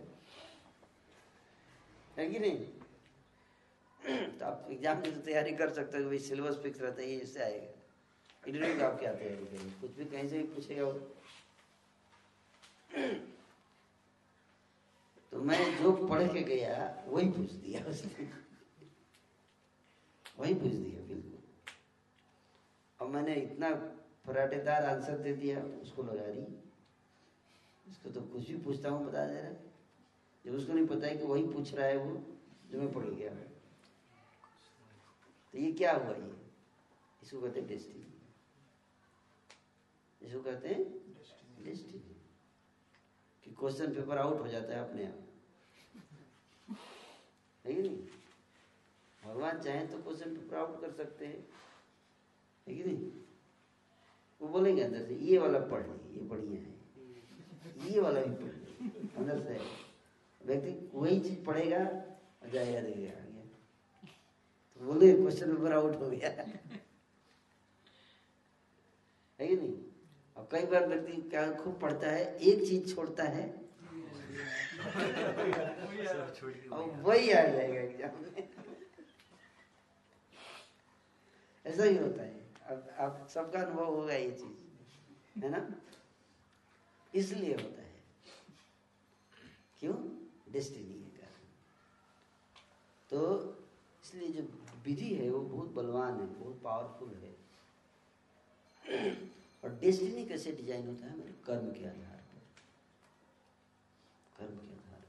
[2.18, 2.58] है कि नहीं?
[4.40, 7.18] तो आप एग्ज़ाम की तो तैयारी कर सकते हो भाई सिलेबस फिक्स रहता है, ये
[7.18, 7.68] इससे आएगा।
[8.44, 9.72] इंटरव्यू का आप क्या तैयारी करेंगे?
[9.82, 10.92] कुछ भी कहीं से भी पूछेगा वो।
[15.36, 16.76] तो मैं जो पढ़ के गया,
[17.08, 18.28] वही पूछ दिया उसने।
[20.40, 21.40] वही पूछ दिया, बिल्कुल।
[23.00, 23.70] और मैंने इतना
[24.26, 26.46] फराटेदार आंसर दे दिया, उसको लगा रही
[27.86, 29.52] इसको तो कुछ भी पूछता हूँ, बता दे रहा
[30.46, 32.16] जब उसको नहीं पता है कि वही पूछ रहा है वो
[32.72, 33.34] जो मैं पढ़ गया।
[35.54, 36.32] तो ये क्या हुआ ये?
[37.24, 38.06] इसको कहते हैं डेस्टिनी
[40.22, 40.84] इसको कहते हैं
[41.66, 42.16] डेस्टिनी
[43.46, 45.24] कि क्वेश्चन पेपर आउट हो जाता है अपने आप।
[47.66, 47.98] है नहीं।
[49.24, 51.48] भगवान चाहे तो क्वेश्चन पेपर आउट कर सकते हैं।
[52.68, 53.12] है कि नहीं?
[54.42, 58.54] वो बोलेंगे अंदर से, ये वाला पढ़ ली, ये बढ़िया है। ये वाला भी पढ़
[58.54, 59.60] ली। अंदर से।
[60.46, 63.44] व्यक्ति वही चीज़ पढ़ेगा और जाएगा, देखेगा आ गया
[64.76, 66.30] तो बोले क्वेश्चन पेपर आउट हो गया।
[69.40, 69.74] है कि नहीं?
[70.38, 73.65] अब कई बार व्यक्ति क्या, खूब पढ़ता है, एक चीज़ छोड़ता है
[76.72, 78.50] और वही आ जाएगा एग्ज़ाम में।
[81.66, 85.60] ऐसा ही होता है। अब आप सबका अनुभव होगा ये चीज़ है ना?
[87.16, 87.94] इसलिए होता है।
[89.80, 89.96] क्यों?
[90.52, 91.46] डेस्टिनी के कारण।
[93.10, 93.20] तो
[94.04, 94.42] इसलिए जो
[94.86, 97.34] विधि है वो बहुत बलवान है बहुत पावरफुल है।
[99.64, 101.18] और डेस्टिनी कैसे डिज़ाइन होता है?
[101.18, 102.15] मेरे कर्म के आधार
[104.38, 105.08] कर्म के आधार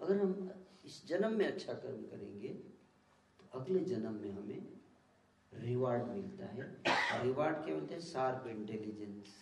[0.00, 0.50] अगर हम
[0.84, 2.48] इस जन्म में अच्छा कर्म करेंगे
[3.38, 4.80] तो अगले जन्म में हमें
[5.54, 6.82] रिवार्ड मिलता है।
[7.22, 8.00] रिवार्ड क्या मिलता है?
[8.00, 9.34] शार्प इंटेलिजेंस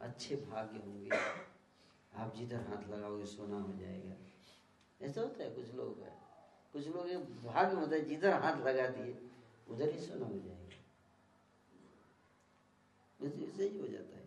[0.00, 1.10] अच्छे भाग्य होंगे।
[2.14, 4.14] आप जिधर हाथ लगाओगे, सोना हो जाएगा।
[5.00, 6.08] ऐसा होता है, कुछ लोग का।
[6.72, 7.06] कुछ लोग
[7.44, 9.30] भाग्य होता है, जिधर हाथ लगा दिए,
[9.68, 10.60] उधर ही सोना हो जाएगा।
[13.20, 14.19] वैसे ही हो जाता है।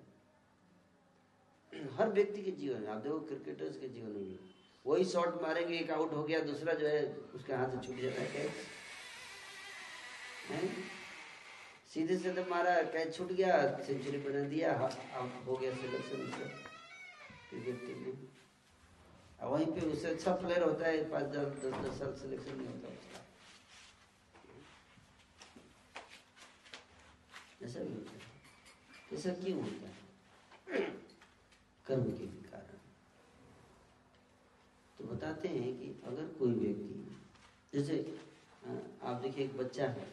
[1.97, 4.37] हर व्यक्ति के जीवन में, आप देखो क्रिकेटर्स के जीवन में
[4.85, 7.03] वही शॉट मारेंगे, एक आउट हो गया, दूसरा जो है,
[7.35, 8.51] उसके हाथ से छूट जाता है, कैच।
[11.93, 16.29] सीधे सीधे मारा, कैच छूट गया सेंचुरी बना दिया आउट हो गया सिलेक्शन
[17.49, 18.15] क्रिकेट टीम में।
[19.43, 22.87] वहीं पे उससे अच्छा प्लेयर होता है, पाँच हज़ार दस दस साल सिलेक्शन नहीं होता
[22.89, 23.19] उसका।
[27.65, 28.21] ऐसा भी होता है।
[29.13, 29.93] ऐसा क्यों होता है?
[31.87, 32.77] कर्म के कारण।
[34.97, 36.99] तो बताते हैं कि अगर कोई व्यक्ति,
[37.73, 37.95] जैसे
[39.03, 40.05] आप देखिए एक बच्चा है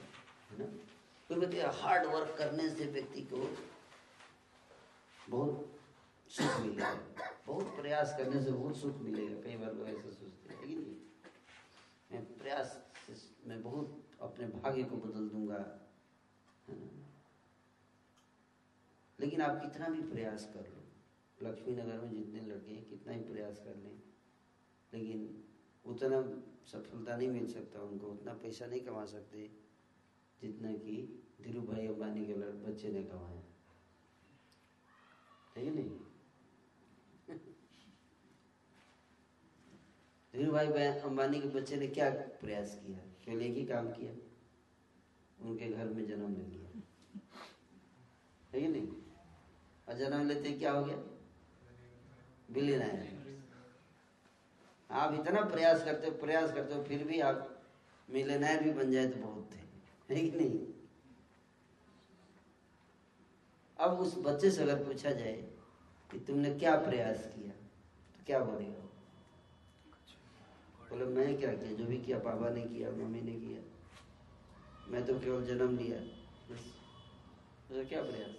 [0.51, 0.64] है ना?
[1.29, 3.39] कोई व्यक्ति हार्ड वर्क करने से व्यक्ति को
[5.29, 5.79] बहुत
[6.29, 6.93] सुख मिलेगा।
[7.47, 10.81] बहुत प्रयास करने से बहुत सुख मिलेगा। कई बार लोग ऐसा सोचते हैं, लेकिन
[12.12, 12.66] मैं प्रयास
[13.07, 15.59] से, मैं बहुत अपने भाग्य को बदल दूँगा।
[16.68, 16.89] है ना?
[19.21, 20.80] लेकिन आप कितना भी प्रयास कर लो
[21.43, 24.03] लक्ष्मी नगर में जितने लड़के हैं, कितना ही प्रयास कर लें।
[24.95, 25.45] लेकिन
[25.84, 29.51] उतना सफलता नहीं मिल सकता उनको, उतना पैसा नहीं कमा सकते
[30.41, 33.45] जितना कि धीरू भाई अंबानी के लड़, बच्चे ने कमाया।
[35.57, 35.91] है कि नहीं?
[40.32, 42.99] धीरू भाई अंबानी के बच्चे ने क्या प्रयास किया?
[42.99, 44.12] केवल एक ही काम किया?
[45.45, 46.82] उनके घर में जन्म ले लिया।
[48.51, 48.88] है कि नहीं?
[49.88, 51.10] और जन्म लेते क्या हो गया?
[52.51, 52.82] बिलियन
[54.90, 57.62] आप इतना प्रयास करते हो, प्रयास करते हो, फिर भी आप
[58.09, 60.59] मिलेनायर भी बन जाए तो बहुत थे। है कि नहीं?
[63.78, 65.36] अब उस बच्चे से अगर पूछा जाए
[66.11, 67.53] कि तुमने क्या प्रयास किया
[68.16, 68.80] तो क्या बोलेगा?
[70.90, 71.72] बोले, मैं क्या किया?
[71.72, 73.61] जो भी किया, पापा ने किया, मम्मी ने किया।
[74.88, 75.98] मैं तो केवल जन्म लिया,
[76.51, 76.64] बस।
[77.68, 78.36] तो क्या प्रयास?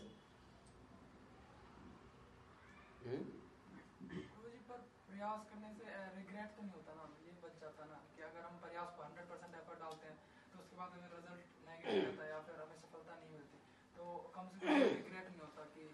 [5.21, 8.55] प्रयास करने से रिग्रेट तो नहीं होता ना, ये बच जाता ना कि अगर हम
[8.61, 10.15] प्रयास को हंड्रेड परसेंट एफर्ट डालते हैं
[10.49, 13.59] तो उसके बाद हमें रिज़ल्ट नेगेटिव आता है या फिर हमें सफलता नहीं मिलती।
[13.97, 15.85] तो कम से कम रिग्रेट नहीं होता कि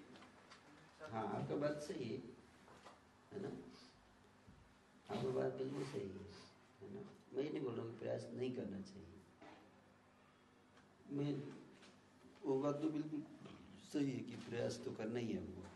[1.12, 2.22] हाँ आपका बात सही है
[3.34, 3.52] है ना?
[5.10, 6.26] आपकी बात बिल्कुल सही है
[6.82, 7.04] है ना?
[7.34, 9.20] मैं ये नहीं बोल रहा हूँ प्रयास नहीं करना चाहिए।
[11.12, 11.32] मैं,
[12.46, 13.22] वो बात तो बिल्कुल
[13.92, 15.67] सही है कि प्रयास तो करना ही है हमको।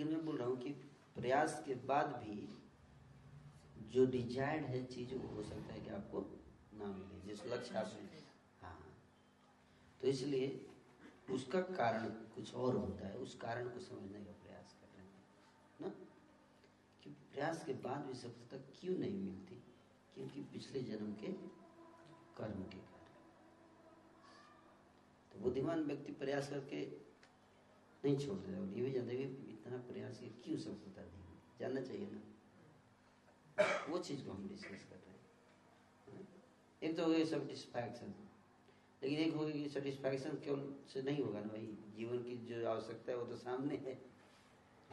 [0.00, 0.70] लेकिन मैं बोल रहा हूँ कि
[1.16, 2.58] प्रयास के बाद भी
[3.90, 6.20] जो डिजायर्ड है चीज़ वो हो सकता है कि आपको
[6.74, 8.20] ना मिले जिस लक्ष्य आपने
[8.62, 8.96] हाँ।
[10.00, 10.66] तो इसलिए
[11.30, 15.24] उसका कारण कुछ और होता है उस कारण को समझने का प्रयास कर रहे हैं
[15.80, 15.88] ना?
[17.04, 19.62] कि प्रयास के बाद भी सफलता क्यों नहीं मिलती?
[20.14, 21.32] क्योंकि पिछले जन्म के
[22.38, 23.14] कर्म के कारण।
[25.32, 26.86] तो बुद्धिमान व्यक्ति प्रयास करके
[28.04, 32.20] नहीं छोड़ देता ये भी जानते इतना प्रयास किया, क्यों सफलता मिली जानना चाहिए ना।
[33.88, 35.20] वो चीज़ को हम डिस्कस कर रहे हैं।
[36.82, 38.14] एक तो हो गया सेटिस्फैक्शन
[39.02, 41.78] लेकिन एक होगी कि सेटिस्फैक्शन केवल से नहीं होगा ना भाई?
[41.96, 44.02] जीवन की जो आवश्यकता है, वो तो सामने है।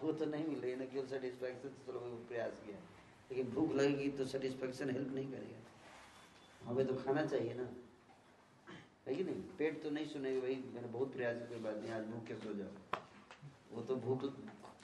[0.04, 2.78] वो तो नहीं मिल रही ना, केवल सेटिस्फैक्शन से चलो वो प्रयास किया।
[3.32, 5.60] लेकिन भूख लगेगी तो सेटिस्फैक्शन हेल्प नहीं करेगा।
[6.66, 7.74] हमें तो खाना चाहिए ना।
[9.08, 9.42] है कि नहीं?
[9.42, 12.54] पेट तो नहीं सुनेगा भाई, मैंने बहुत प्रयास कोई बात नहीं आज भूख के सो
[12.54, 13.02] जाओ।
[13.72, 14.22] वो तो भूख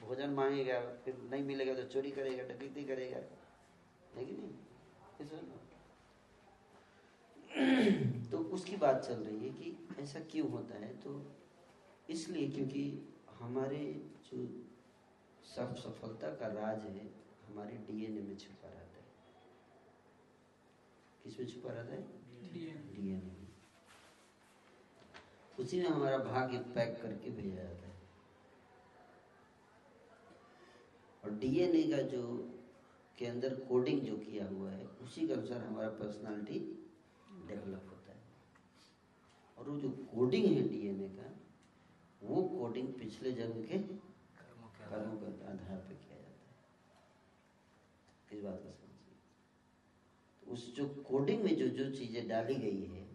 [0.08, 3.18] भोजन मांगेगा फिर नहीं मिलेगा तो चोरी करेगा डकैती करेगा।
[4.16, 4.54] है कि नहीं?
[8.32, 11.02] तो उसकी बात चल रही है कि ऐसा क्यों होता है?
[11.02, 11.36] तो
[12.10, 14.66] इसलिए क्योंकि हमारे जो
[15.56, 17.14] सब सफलता का राज है
[17.46, 19.06] हमारे डीएनए में छुपा रहता है।
[21.24, 22.02] किसमें छुपा रहता है?
[22.94, 23.48] डीएनए में।
[25.60, 27.93] उसी में हमारा भाग्य पैक करके भेजा जाता है।
[31.24, 32.22] और डीएनए का जो
[33.18, 36.60] के अंदर कोडिंग जो किया हुआ है उसी के अनुसार हमारा पर्सनालिटी
[37.48, 38.22] डेवलप होता है।
[39.58, 41.30] और वो जो कोडिंग है डीएनए का
[42.22, 43.78] वो कोडिंग पिछले जन्म के
[44.38, 44.84] कर्मों के
[45.46, 46.54] आधार पर किया जाता है।
[48.32, 49.16] इस बात को समझिए।
[50.42, 53.06] तो उस जो कोडिंग में जो जो चीज़ें डाली गई है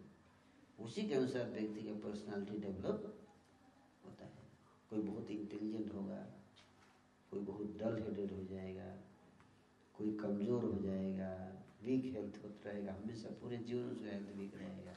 [0.79, 2.99] उसी के अनुसार व्यक्ति का पर्सनालिटी डेवलप
[4.03, 4.43] होता है।
[4.89, 6.15] कोई बहुत इंटेलिजेंट होगा
[7.31, 8.89] कोई बहुत डल हेडेड हो जाएगा,
[9.95, 11.31] कोई कमज़ोर हो जाएगा
[11.83, 14.95] वीक हेल्थ होता रहेगा, हमेशा पूरे जीवन उसका हेल्थ वीक रहेगा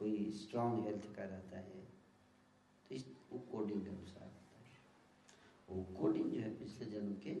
[0.00, 1.80] कोई स्ट्रांग हेल्थ का रहता है
[2.84, 4.66] तो इस वो कोडिंग के अनुसार होता है।
[5.68, 7.34] वो कोडिंग जो है पिछले जन्म के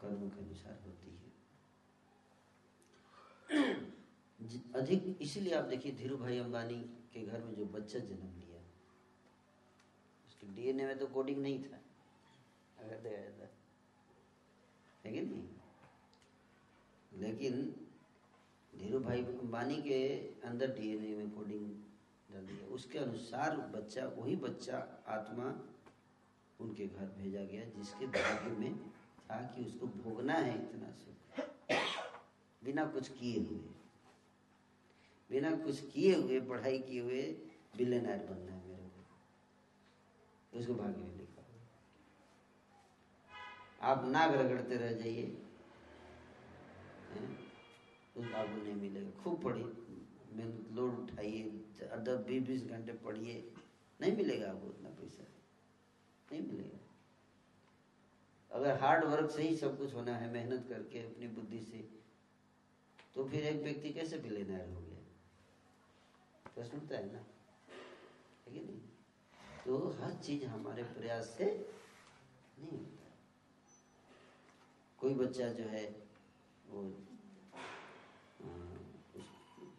[0.00, 1.30] कर्म के अनुसार होती है।
[4.74, 6.78] अधिक, इसीलिए आप देखिए धीरू भाई अंबानी
[7.12, 8.60] के घर में जो बच्चा जन्म लिया,
[10.26, 11.81] उसके डीएनए में तो कोडिंग नहीं था।
[12.82, 13.52] अगर है।
[15.02, 15.48] कि नहीं?
[17.20, 17.86] लेकिन
[18.78, 21.84] धीरू भाई अंबानी के अंदर डीएनए में कोडिंग
[22.32, 25.68] डाल दिया उसके अनुसार बच्चा, वही बच्चा, आत्मा
[26.60, 31.46] उनके घर भेजा गया, जिसके भाग्य में था कि उसको भोगना है इतना सुख।
[32.64, 33.58] बिना कुछ किए हुए।
[35.30, 37.22] बिना कुछ किए हुए, पढ़ाई किए हुए
[37.76, 41.21] बिलेनायर बनना है मेरे को। उसको भाग्य में
[43.82, 45.42] आप नाग रगड़ते रह जाइए?
[48.16, 49.64] उस आपको नहीं मिलेगा। खूब पढ़िए।
[50.32, 51.42] मेहनत लोड उठाइए।
[51.82, 53.52] दस बीस बीस घंटे पढ़िए।
[54.00, 55.24] नहीं मिलेगा आपको उतना पैसा।
[56.32, 56.78] नहीं मिलेगा।
[58.50, 62.02] अगर हार्ड वर्क से ही सब कुछ होना है, मेहनत करके, अपनी बुद्धि से
[63.14, 65.00] तो फिर एक व्यक्ति कैसे बिलेनायर हो गया?
[66.54, 67.18] प्रश्न उठता है ना?
[68.46, 68.80] है कि नहीं?
[69.66, 71.44] तो हर चीज़ हमारे प्रयास से
[72.58, 73.01] नहीं होता।
[75.02, 76.06] कोई बच्चा जो है
[76.66, 76.82] वो
[79.16, 79.24] उस,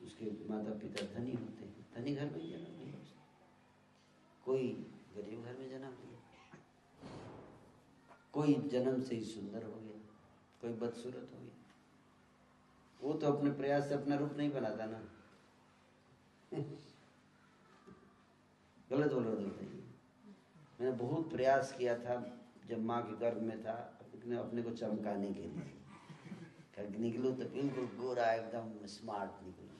[0.03, 2.99] उसके माता पिता धनी होते हैं। धनी घर में जन्म लिया
[4.45, 4.67] कोई
[5.15, 6.19] गरीब घर में जन्म लिया
[8.33, 9.99] कोई जन्म से ही सुंदर हो गया
[10.61, 11.55] कोई बदसूरत हो गया।
[13.01, 15.01] वो तो अपने प्रयास से अपना रूप नहीं बनाता ना।
[18.89, 19.83] गलत बोल बताइए।
[20.81, 25.31] मैंने बहुत प्रयास किया था जब माँ के गर्भ में था अपने अपने को चमकाने
[25.31, 25.63] के लिए।
[26.75, 29.79] कल निकलूँ तो बिल्कुल गोरा, एकदम स्मार्ट निकलूँ।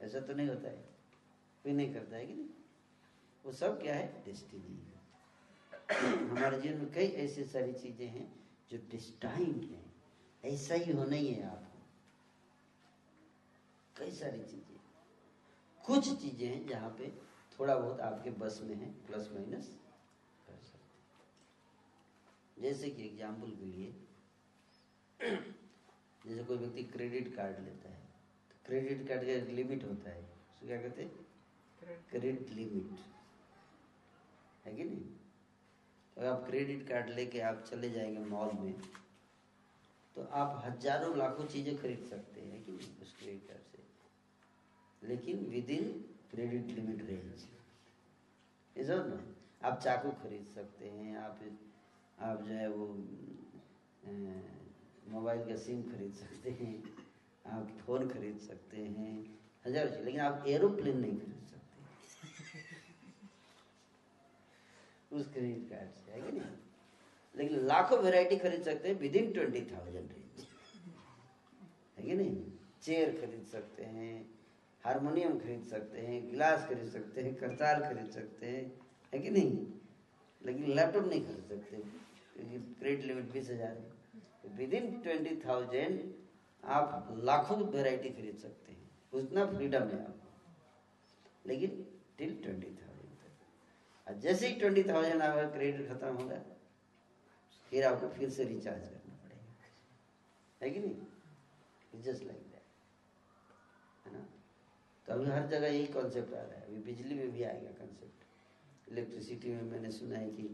[0.00, 0.84] ऐसा तो नहीं होता है।
[1.62, 2.46] कोई नहीं करता है कि नहीं?
[3.44, 4.22] वो सब क्या है?
[4.24, 4.76] डेस्टिनी
[6.28, 8.30] हमारे जीवन में कई ऐसी सारी चीज़ें हैं
[8.70, 9.82] जो डिस्टाइंड है।
[10.52, 11.78] ऐसा ही होना ही है आपको।
[13.96, 14.76] कई सारी चीज़ें।
[15.84, 17.08] कुछ चीज़ें हैं जहाँ पे
[17.58, 19.76] थोड़ा बहुत आपके बस में है प्लस माइनस।
[22.62, 23.88] जैसे कि एग्ज़ाम्पल के लिए
[26.24, 28.00] जैसे कोई व्यक्ति क्रेडिट कार्ड लेता है
[28.50, 31.10] तो क्रेडिट कार्ड का एक लिमिट होता है। उसको क्या कहते हैं?
[32.10, 33.00] क्रेडिट लिमिट
[34.64, 35.04] है कि नहीं?
[36.16, 38.74] तो आप क्रेडिट कार्ड लेके आप चले जाएँगे मॉल में
[40.16, 42.90] तो आप हज़ारों लाखों चीज़ें खरीद सकते हैं कि नहीं?
[43.02, 43.80] उस क्रेडिट कार्ड से।
[45.02, 45.84] लेकिन within
[46.30, 47.46] credit limit range
[48.76, 49.20] is ना
[49.62, 51.38] आप चाकू खरीद सकते हैं आप
[52.22, 52.86] आप जो है वो
[55.10, 56.84] मोबाइल का सिम खरीद सकते हैं,
[57.46, 61.80] आप फ़ोन खरीद सकते हैं, हज़ारों चीज़ लेकिन आप एरोप्लेन नहीं खरीद सकते।
[65.16, 66.50] उस क्रेडिट कार्ड से, है कि नहीं?
[67.36, 70.46] लेकिन लाखों वैरायटी खरीद सकते हैं within twenty thousand range
[71.98, 72.52] है कि नहीं?
[72.82, 74.30] चेयर खरीद सकते हैं
[74.84, 78.72] हारमोनियम खरीद सकते हैं गिलास खरीद सकते हैं करतार खरीद सकते हैं,
[79.14, 79.66] है कि नहीं?
[80.44, 82.01] लेकिन लैपटॉप नहीं खरीद सकते।
[82.36, 85.98] क्रेडिट लिमिट बीस हज़ार। विद इन ट्वेंटी थाउज़ेंड
[86.62, 91.84] आप लाखों वैरायटी खरीद सकते हैं। उतना फ्रीडम है आपको। लेकिन
[92.18, 96.40] टिल ट्वेंटी थाउज़ेंड तक। जैसे ही ट्वेंटी थाउज़ेंड आपका क्रेडिट खत्म होगा,
[97.66, 99.52] फिर आपको फिर से रिचार्ज करना पड़ेगा।
[100.60, 102.02] है कि नहीं?
[102.02, 102.60] जस्ट लाइक दैट
[104.06, 104.24] है ना?
[105.06, 108.90] तो अभी हर जगह यही कॉन्सेप्ट आ रहा है। अभी बिजली में भी आएगा कॉन्सेप्ट
[108.90, 110.44] इलेक्ट्रिसिटी में मैंने सुना है कि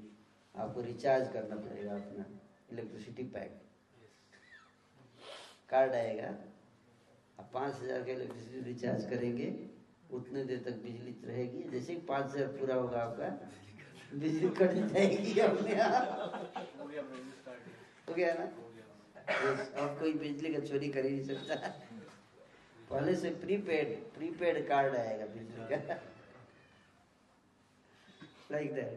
[0.58, 2.24] आपको रिचार्ज करना पड़ेगा अपना
[2.68, 3.50] इलेक्ट्रिसिटी पैक
[5.70, 6.28] कार्ड आएगा।
[7.38, 9.48] आप पाँच हज़ार का इलेक्ट्रिसिटी रिचार्ज करेंगे।
[10.10, 13.28] उतने देर तक बिजली रहेगी। जैसे ही पाँच हज़ार पूरा होगा आपका
[14.14, 16.04] बिजली कट जाएगी अपने आप।
[18.08, 18.44] हो गया ना?
[19.78, 21.54] अब कोई बिजली का चोरी कर ही नहीं सकता।
[22.90, 26.00] पहले से प्रीपेड प्रीपेड कार्ड आएगा बिजली का।
[28.52, 28.92] लाइक दैट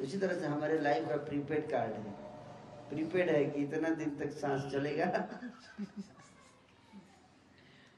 [0.00, 2.12] उसी तरह से हमारे लाइफ का प्रीपेड कार्ड है।
[2.88, 5.06] प्रीपेड है कि इतना दिन तक सांस चलेगा?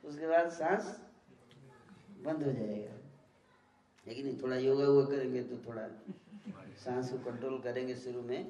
[0.05, 1.01] उसके बाद सांस
[2.25, 2.95] बंद हो जाएगा।
[4.07, 5.83] लेकिन थोड़ा योगा वोगा करेंगे तो थोड़ा
[6.85, 8.45] सांस को कंट्रोल करेंगे शुरू में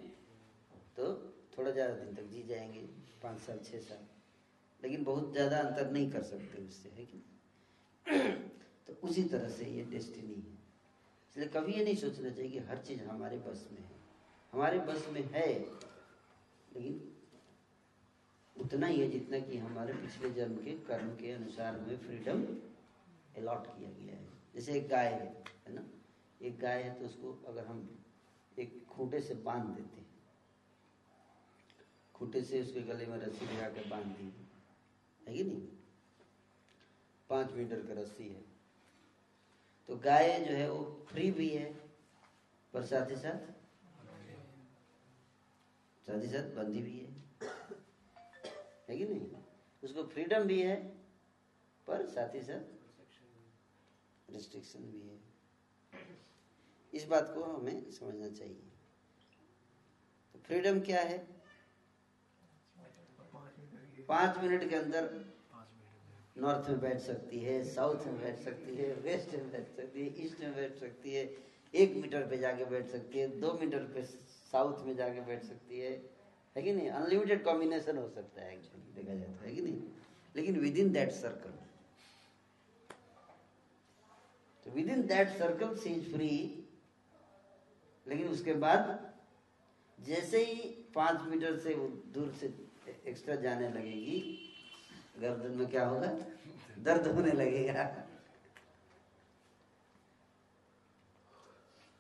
[0.97, 1.13] तो
[1.59, 2.81] थोड़ा ज़्यादा दिन तक जी जाएँगे,
[3.23, 4.07] पाँच साल छः साल।
[4.83, 7.23] लेकिन बहुत ज़्यादा अंतर नहीं कर सकते उससे, है कि?
[8.87, 10.60] तो उसी तरह से ये डेस्टिनी है।
[11.31, 13.99] इसलिए कभी ये नहीं सोचना चाहिए कि हर चीज़ हमारे बस में है।
[14.53, 15.49] हमारे बस में है,
[16.75, 17.07] लेकिन
[18.57, 22.43] उतना ही है जितना कि हमारे पिछले जन्म के कर्म के अनुसार हमें फ्रीडम
[23.37, 25.83] अलॉट किया गया है। जैसे एक गाय है है ना?
[26.41, 27.89] एक गाय है तो उसको अगर हम
[28.59, 30.09] एक खूंटे से बाँध देते हैं,
[32.15, 34.33] खूंटे से उसके गले में रस्सी लगा के बाँध दी,
[35.21, 35.63] है कि नहीं?
[37.31, 38.50] पाँच मीटर का रस्सी है।
[39.91, 41.73] तो गाय जो है वो फ्री भी है,
[42.73, 43.39] पर साथ ही साथ
[46.07, 47.11] साथ ही साथ बंदी भी है।
[48.89, 49.31] है कि नहीं?
[49.85, 50.77] उसको फ्रीडम भी है,
[51.87, 52.61] पर साथ ही साथ
[54.31, 55.19] रिस्ट्रिक्शन भी है।
[56.95, 58.71] इस बात को हमें समझना चाहिए।
[60.33, 61.27] तो फ्रीडम क्या है?
[64.09, 65.30] पाँच मिनट के अंदर
[66.41, 70.25] नॉर्थ में बैठ सकती है, साउथ में बैठ सकती है, वेस्ट में बैठ सकती है,
[70.25, 71.37] ईस्ट में बैठ सकती है,
[71.75, 74.03] एक मीटर पे जाके बैठ सकती है, दो मीटर पे
[74.53, 75.91] साउथ में जाके बैठ सकती है।
[76.57, 76.91] है कि नहीं?
[76.91, 79.83] अनलिमिटेड कॉम्बिनेशन हो सकता है एक्चुअली देखा जाता है कि नहीं?
[80.37, 81.51] लेकिन विद इन दैट सर्कल
[84.67, 86.57] तो within that circle she is free
[88.07, 89.15] लेकिन उसके बाद
[90.01, 90.55] जैसे ही
[90.95, 91.75] पाँच मीटर से
[92.15, 92.55] दूर से
[93.07, 94.50] एक्स्ट्रा जाने लगेगी
[95.21, 96.09] गर्दन में क्या होगा?
[96.79, 97.85] दर्द होने लगेगा।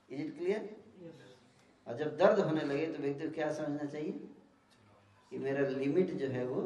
[0.08, 0.68] इज़ इट क्लियर
[1.86, 4.12] और जब दर्द होने लगे तो व्यक्ति को क्या समझना चाहिए?
[5.32, 6.60] कि मेरा लिमिट जो है वो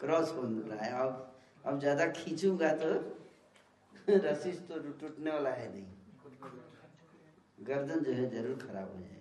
[0.00, 1.10] क्रॉस हो रहा है। अब
[1.64, 2.90] अब ज़्यादा खींचूँगा तो
[4.08, 5.86] रस्सी तो टूटने वाला है नहीं।
[7.66, 9.17] गर्दन जो है ज़रूर खराब हो जाएगा।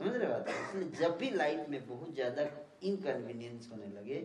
[0.00, 0.48] समझ रहे बात?
[0.50, 2.42] इसलिए जब भी लाइफ में बहुत ज़्यादा
[2.82, 4.20] इनकन्वीनियंस होने लगे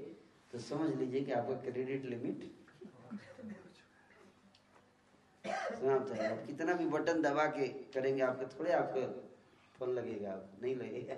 [0.52, 2.44] तो समझ लीजिए कि आपका क्रेडिट लिमिट
[5.46, 9.02] समाप्त है। आप कितना भी बटन दबा के करेंगे, आपके थोड़े आपको
[9.76, 11.16] फ़ोन लगेगा। आप नहीं लगेगा।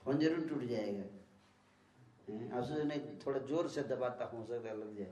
[0.00, 1.02] फ़ोन ज़रूर टूट जाएगा।
[2.56, 5.10] आप सोचो, नहीं, थोड़ा ज़ोर से दबाता हो सकता लग जाए।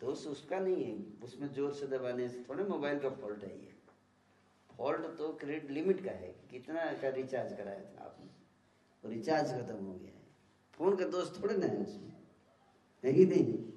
[0.00, 3.72] दोष उसका नहीं है। उसमें ज़ोर से दबाने से थोड़े मोबाइल का फॉल्ट है ये।
[4.78, 8.26] फॉल्ट तो क्रेडिट लिमिट का है। कितना का रिचार्ज कराया था आपने?
[9.04, 10.22] और रिचार्ज खत्म हो गया है।
[10.72, 12.12] फ़ोन का दोस्त थोड़े ना है उसमें।
[13.04, 13.72] है कि नहीं?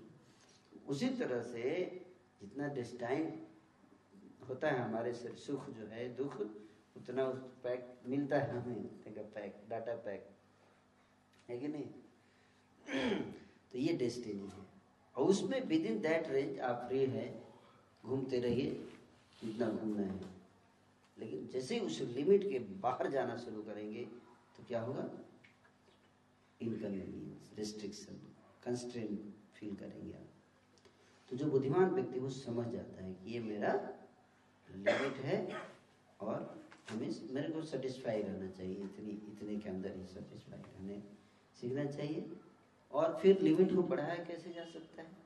[0.88, 1.92] उसी तरह से
[2.42, 3.48] जितना डिस्टाइन
[4.50, 6.42] होता है हमारे से, सुख जो है, दुख,
[6.98, 10.30] उतना उस पैक मिलता है हमें। पैक डाटा पैक
[11.50, 11.90] है कि नहीं?
[13.72, 14.68] तो ये डेस्टिनी है।
[15.16, 17.44] और उसमें विद इन दैट रेंज आप फ्री है,
[18.06, 18.88] घूमते रहिए,
[19.44, 20.37] जितना घूमना है।
[21.20, 24.04] लेकिन जैसे ही उस लिमिट के बाहर जाना शुरू करेंगे
[24.58, 25.10] तो क्या होगा?
[26.62, 28.14] इनकन्वीनियंस रिस्ट्रिक्शन
[28.64, 30.28] कंस्ट्रेन फील करेंगे आप।
[31.30, 33.74] तो जो बुद्धिमान व्यक्ति, वो समझ जाता है कि ये मेरा
[34.70, 35.62] लिमिट है
[36.20, 41.02] और हमें मेरे को सेटिस्फाई रहना चाहिए। इतनी, इतने के अंदर ही सेटिस्फाई रहने
[41.62, 42.32] सीखना चाहिए।
[42.92, 45.18] और फिर लिमिट को बढ़ाया कैसे जा सकता है?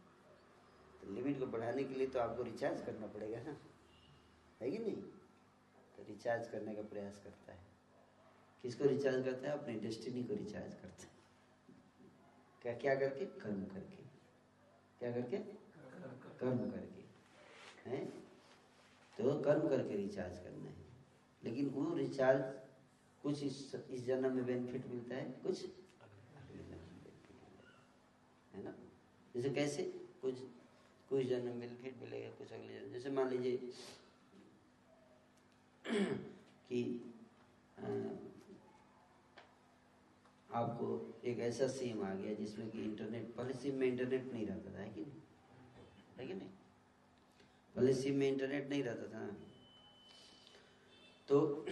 [1.02, 3.58] तो लिमिट को बढ़ाने के लिए तो आपको रिचार्ज करना पड़ेगा ना।
[4.62, 5.04] है कि नहीं?
[6.12, 7.60] रिचार्ज करने का प्रयास करता है।
[8.62, 9.60] किसको रिचार्ज करता है?
[9.60, 11.10] अपनी डेस्टिनी को रिचार्ज करता है।
[12.62, 13.26] क्या क्या करके?
[13.26, 14.04] कर्म करके।
[15.00, 15.38] क्या करके?
[16.40, 17.02] कर्म करके।
[17.90, 18.06] हैं?
[19.18, 20.86] तो कर्म करके रिचार्ज करना है।
[21.44, 22.44] लेकिन वो रिचार्ज
[23.24, 25.66] कुछ इस इस जन्म में बेनिफिट मिलता है, कुछ।
[28.54, 28.76] है ना?
[29.36, 29.84] जैसे कैसे?
[30.22, 30.36] कुछ
[31.10, 33.58] कुछ जन्म बेनिफिट मिलेगा, कुछ अगले जन्म जैसे मान लीजिए
[36.70, 37.08] कि
[40.52, 44.74] आपको एक ऐसा सिम आ गया जिसमें कि इंटरनेट पहले सिम में इंटरनेट नहीं रहता
[44.74, 45.22] था, है कि नहीं?
[46.18, 46.50] है कि नहीं?
[47.76, 49.36] पहले सिम में इंटरनेट नहीं रहता था।
[51.28, 51.66] तो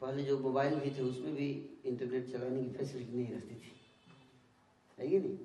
[0.00, 3.72] पहले जो मोबाइल भी थे, उसमें भी इंटरनेट चलाने की फैसिलिटी नहीं रहती थी।
[4.98, 5.36] है कि नहीं?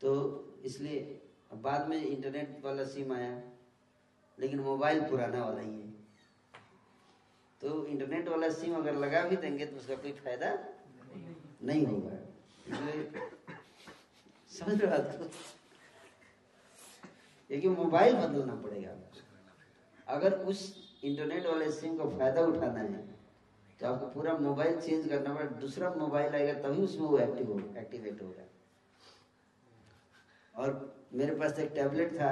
[0.00, 3.53] तो इसलिए बाद में इंटरनेट वाला सिम आया।
[4.38, 5.92] लेकिन मोबाइल पुराना वाला ही है।
[7.60, 10.48] तो इंटरनेट वाला सिम अगर लगा भी देंगे तो उसका कोई फ़ायदा
[11.62, 12.16] नहीं होगा।
[14.50, 15.24] समझ रहे बात को?
[17.50, 18.90] क्योंकि मोबाइल बदलना पड़ेगा।
[20.06, 20.62] अगर उस
[21.04, 23.02] इंटरनेट वाले सिम का फ़ायदा उठाना है
[23.80, 27.58] तो आपको पूरा मोबाइल चेंज करना पड़ेगा। दूसरा मोबाइल आएगा, तभी उसमें वो एक्टिव हो,
[27.78, 28.44] एक्टिवेट होगा।
[30.54, 32.30] और मेरे पास एक टैबलेट था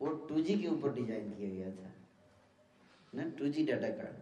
[0.00, 1.90] वो टू के ऊपर डिज़ाइन किया गया था।
[3.12, 4.16] ना टू डाटा कार्ड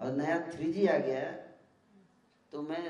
[0.00, 1.24] और नया थ्री आ गया
[2.52, 2.82] तो मैं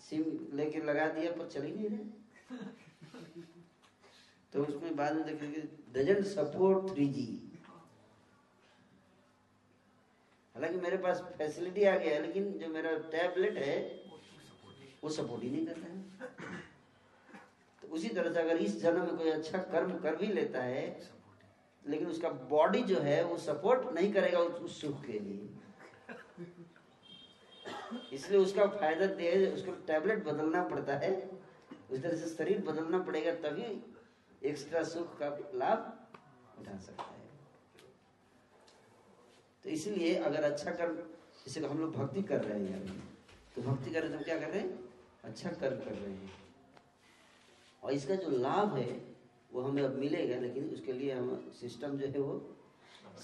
[0.00, 0.22] सिम
[0.56, 2.04] लेके लगा दिया, पर चल ही नहीं रहे
[4.52, 5.62] तो उसमें बाद में देखेंगे
[5.94, 7.06] डजेंट सपोर्ट थ्री
[10.54, 13.74] हालाँकि मेरे पास फैसिलिटी आ गया है, लेकिन जो मेरा टैबलेट है,
[15.02, 16.55] वो सपोर्ट ही नहीं करता है।
[17.86, 20.84] तो उसी तरह से अगर इस जन्म में कोई अच्छा कर्म कर भी लेता है,
[21.84, 25.48] लेकिन उसका बॉडी जो है, वो सपोर्ट नहीं करेगा उस सुख के लिए।
[28.12, 31.12] इसलिए उसका फ़ायदा दे, उसको टैबलेट बदलना पड़ता है।
[31.90, 33.66] उस तरह से शरीर बदलना पड़ेगा, तभी
[34.42, 37.24] एक्स्ट्रा सुख का लाभ उठा सकता है।
[39.64, 40.96] तो इसलिए अगर अच्छा कर्म,
[41.46, 43.02] जैसे हम लोग भक्ति कर रहे हैं
[43.56, 44.78] तो भक्ति कर रहे तो क्या कर रहे हैं?
[45.24, 46.45] अच्छा कर्म कर रहे हैं।
[47.86, 49.00] और इसका जो लाभ है,
[49.52, 52.34] वो हमें अब मिलेगा, लेकिन उसके लिए हम सिस्टम जो है वो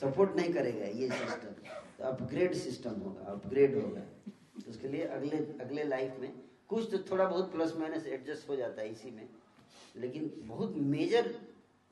[0.00, 1.52] सपोर्ट नहीं करेगा, ये सिस्टम
[1.96, 4.00] तो अपग्रेड सिस्टम होगा अपग्रेड होगा।
[4.30, 6.32] तो उसके लिए अगले अगले लाइफ में
[6.68, 9.28] कुछ तो थोड़ा बहुत प्लस माइनस एडजस्ट हो जाता है इसी में।
[9.96, 11.34] लेकिन बहुत मेजर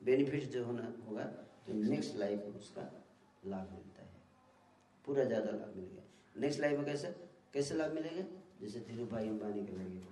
[0.01, 1.23] बेनिफिट जो होना, होगा
[1.67, 2.81] तो नेक्स्ट लाइफ में उसका
[3.43, 4.09] लाभ मिलता है।
[5.05, 6.03] पूरा ज़्यादा लाभ मिलेगा।
[6.41, 7.13] नेक्स्ट लाइफ में कैसे
[7.53, 8.23] कैसे लाभ मिलेगा?
[8.61, 10.09] जैसे धीरू भाई अंबानी के लगे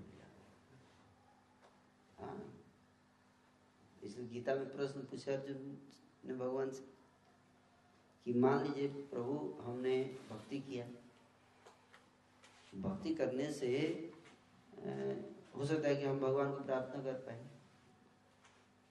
[2.17, 2.37] हाँ
[4.19, 5.77] इसलिए गीता में प्रश्न पूछा अर्जुन
[6.25, 6.83] ने भगवान से
[8.25, 9.95] कि मान लीजिए प्रभु हमने
[10.29, 10.85] भक्ति किया।
[12.75, 13.69] भक्ति करने से
[15.55, 17.45] हो सकता है कि हम भगवान को प्राप्त न कर पाए।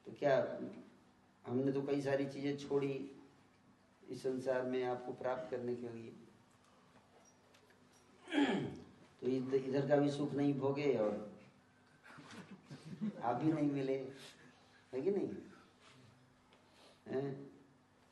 [0.06, 0.36] तो क्या
[1.44, 2.94] हमने तो कई सारी चीज़ें छोड़ी
[4.02, 6.12] इस संसार में आपको प्राप्त करने के लिए।
[9.22, 11.12] तो इधर का भी सुख नहीं भोगे और
[13.22, 13.96] आप भी नहीं मिले।
[14.94, 15.28] है कि नहीं?
[17.08, 17.48] है?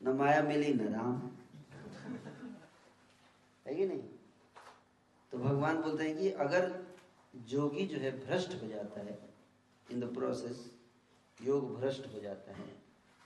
[0.03, 1.31] न माया मिली, न राम।
[3.65, 4.03] है कि नहीं?
[5.31, 6.85] तो भगवान बोलते हैं कि अगर
[7.35, 9.19] जोगी जो है भ्रष्ट हो जाता है
[9.91, 10.71] इन द प्रोसेस
[11.41, 12.75] योग भ्रष्ट हो जाता है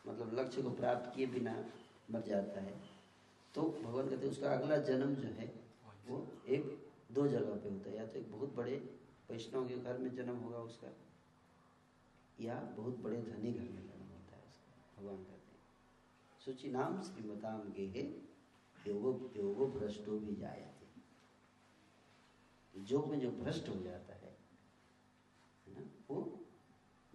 [0.07, 1.65] मतलब लक्ष्य को प्राप्त किए बिना
[2.11, 2.73] मर जाता है
[3.55, 5.53] तो भगवान कहते हैं उसका अगला जन्म जो है,
[6.07, 8.99] वो एक दो जगह पे होता है, या तो एक बहुत बड़े
[9.29, 10.87] वैष्णव के घर में जन्म होगा उसका।
[12.41, 17.01] या बहुत बड़े धनी घर में जन्म होता है उसका, भगवान कहते हैं। सूची नाम
[17.01, 18.01] श्रीमताम गेहे,
[18.87, 20.69] योगो योगो भ्रष्टो भी जाए
[22.73, 24.37] योग में जो भ्रष्ट हो जाता है
[25.67, 26.45] ना, वो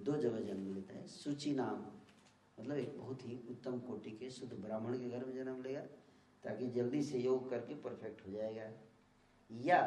[0.01, 1.85] दो जगह जन्म लेता है। सूची नाम
[2.59, 5.81] मतलब एक बहुत ही उत्तम कोटि के शुद्ध ब्राह्मण के घर में जन्म लेगा,
[6.45, 8.70] ताकि जल्दी से योग करके परफेक्ट हो जाएगा।
[9.51, 9.81] या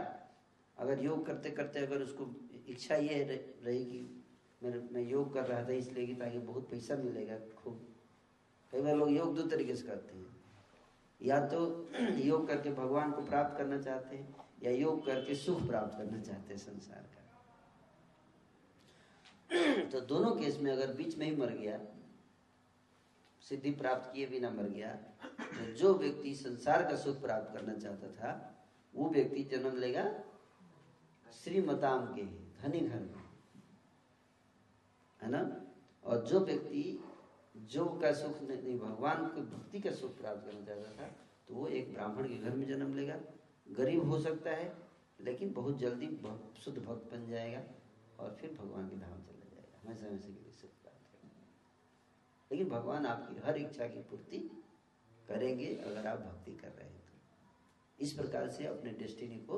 [0.78, 2.28] अगर योग करते करते अगर उसको
[2.68, 3.24] इच्छा ये
[3.64, 4.19] रहेगी
[4.64, 7.88] मैं मैं योग कर रहा था इसलिए कि ताकि बहुत पैसा मिलेगा खूब।
[8.72, 10.26] कई बार लोग योग दो तरीके से करते हैं।
[11.22, 11.60] या तो
[12.24, 16.53] योग करके भगवान को प्राप्त करना चाहते हैं, या योग करके सुख प्राप्त करना चाहते
[16.53, 17.20] हैं संसार का।
[19.91, 21.80] तो दोनों केस में अगर बीच में ही मर गया,
[23.41, 28.07] सिद्धि प्राप्त किए बिना मर गया तो जो व्यक्ति संसार का सुख प्राप्त करना चाहता
[28.12, 28.32] था,
[28.93, 30.03] वो व्यक्ति जन्म लेगा
[31.34, 32.24] श्रीमताम के,
[32.62, 33.19] धनी घर में।
[35.22, 35.42] है ना?
[36.04, 36.84] और जो व्यक्ति
[37.70, 41.08] जो का सुख नहीं भगवान को भक्ति का सुख प्राप्त करना चाहता था
[41.48, 43.20] तो वो एक ब्राह्मण के घर में जन्म लेगा।
[43.68, 44.72] गरीब हो सकता है,
[45.20, 46.08] लेकिन बहुत जल्दी
[46.62, 47.62] शुद्ध भक्त बन जाएगा
[48.20, 51.46] और फिर भगवान के धाम चला जाएगा। हमेशा हमेशा के लिए सुख प्राप्त करेगा
[52.52, 54.40] लेकिन भगवान आपकी हर इच्छा की पूर्ति
[55.28, 59.58] करेंगे अगर आप भक्ति कर रहे हैं तो। इस प्रकार से अपने डेस्टिनी को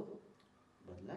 [0.81, 1.13] बदला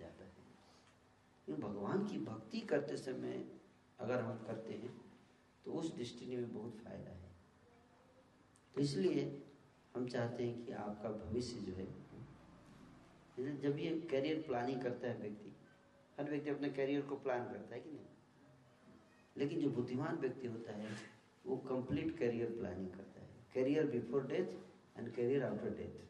[0.00, 3.44] जाता है। भगवान की भक्ति करते समय
[4.00, 4.90] अगर हम करते हैं
[5.64, 7.30] तो उस दृष्टि में बहुत फ़ायदा है।
[8.74, 9.42] तो इसलिए
[9.94, 11.86] हम चाहते हैं कि आपका भविष्य जो है
[13.38, 15.52] जब ये करियर प्लानिंग करता है व्यक्ति,
[16.18, 18.06] हर व्यक्ति अपने करियर को प्लान करता है कि नहीं?
[19.36, 20.96] लेकिन जो बुद्धिमान व्यक्ति होता है,
[21.46, 26.06] वो कंप्लीट करियर प्लानिंग करता है। Career before death and career after death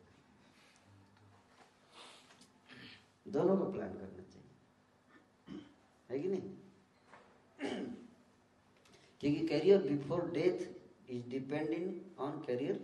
[3.28, 5.60] दोनों को प्लान करना चाहिए।
[6.10, 6.56] है कि नहीं?
[7.58, 12.76] क्योंकि career before death is depending on career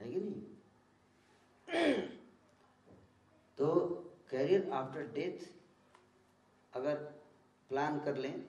[0.00, 0.42] है कि नहीं?
[3.58, 3.66] तो
[4.30, 5.46] करियर आफ्टर डेथ
[6.72, 6.94] अगर
[7.70, 8.40] प्लान कर लें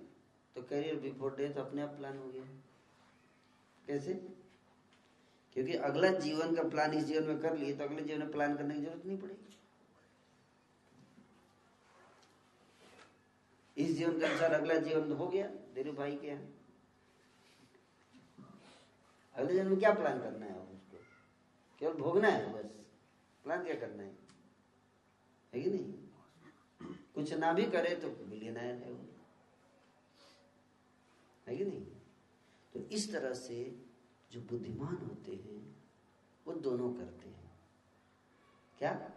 [0.55, 2.43] तो करियर बिफोर डेथ अपने आप प्लान हो गया।
[3.87, 4.13] कैसे?
[5.55, 8.55] क्योंकि अगला जीवन का प्लान इस जीवन में कर लिए तो अगले जीवन में प्लान
[8.55, 9.52] करने की ज़रूरत नहीं पड़ेगी।
[13.77, 16.43] इस जीवन के अनुसार अगला जीवन हो गया धीरू भाई के यहाँ।
[19.35, 20.97] अगले जीवन में क्या प्लान करना है उसको?
[21.79, 22.69] केवल भोगना है बस।
[23.43, 24.15] प्लान क्या करना है?
[25.53, 25.93] है कि नहीं?
[27.15, 29.05] कुछ ना भी करे तो बिलियनर है वो।
[31.47, 31.85] है कि नहीं?
[32.73, 33.85] तो इस तरह से
[34.31, 35.85] जो बुद्धिमान होते हैं,
[36.47, 37.51] वो दोनों करते हैं।
[38.79, 39.11] क्या?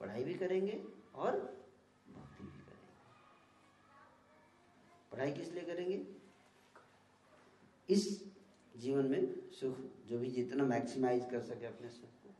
[0.00, 1.32] पढ़ाई भी करेंगे और
[2.08, 2.96] भक्ति भी करेंगे
[5.18, 6.06] पढ़ाई किस लिए करेंगे?
[7.90, 8.32] इस
[8.76, 12.34] जीवन में सुख जो भी जितना मैक्सिमाइज कर सके अपने सुख को।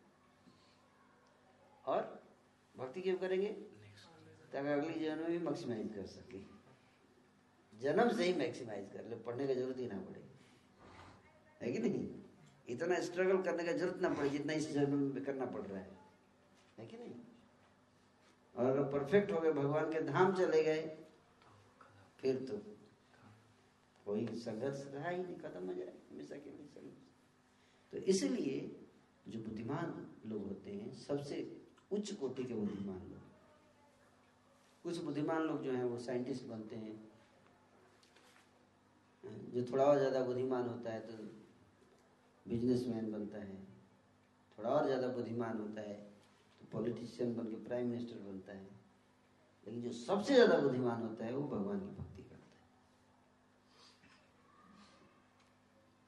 [1.93, 2.23] और
[2.77, 3.49] भक्ति क्यों करेंगे?
[4.53, 6.39] ताकि अगले जीवन में भी मैक्सिमाइज कर सके।
[7.79, 10.25] जन्म से ही मैक्सिमाइज कर ले, पढ़ने की ज़रूरत ही ना पड़े।
[11.63, 12.15] है कि नहीं?
[12.69, 15.99] इतना स्ट्रगल करने का ज़रूरत ना पड़े जितना इस जन्म में करना पड़ रहा है।
[16.79, 17.15] है कि नहीं?
[18.57, 21.05] और अगर परफेक्ट हो गए, भगवान के धाम चले गए
[22.19, 22.57] फिर तो
[24.07, 27.07] कोई संघर्ष रहा ही नहीं, खत्म हो जाए, हमेशा के लिए संघर्ष।
[27.93, 28.59] तो इसलिए
[29.27, 29.93] जो बुद्धिमान
[30.27, 31.37] लोग होते हैं, सबसे
[31.93, 33.27] उच्च कोटि के बुद्धिमान लोग।
[34.85, 36.97] कुछ बुद्धिमान लोग जो हैं, वो साइंटिस्ट बनते हैं।
[39.25, 41.23] जो थोड़ा और ज़्यादा बुद्धिमान होता है तो
[42.47, 43.57] बिजनेसमैन बनता है।
[44.59, 45.95] थोड़ा और ज़्यादा बुद्धिमान होता है
[46.61, 48.78] तो पॉलिटिशियन बन के प्राइम मिनिस्टर बनता है।
[49.69, 52.61] लेकिन जो सबसे ज़्यादा बुद्धिमान होता है वो भगवान की भक्ति करता है।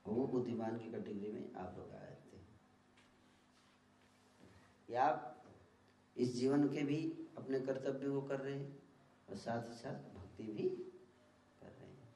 [0.07, 2.47] वो बुद्धिमान की कैटेगरी में आप लोग आ जाते हैं।
[4.89, 5.43] या आप
[6.17, 6.97] इस जीवन के भी
[7.39, 8.79] अपने कर्तव्य को कर रहे हैं
[9.29, 10.69] और साथ ही साथ भक्ति भी
[11.61, 12.09] कर रहे हैं।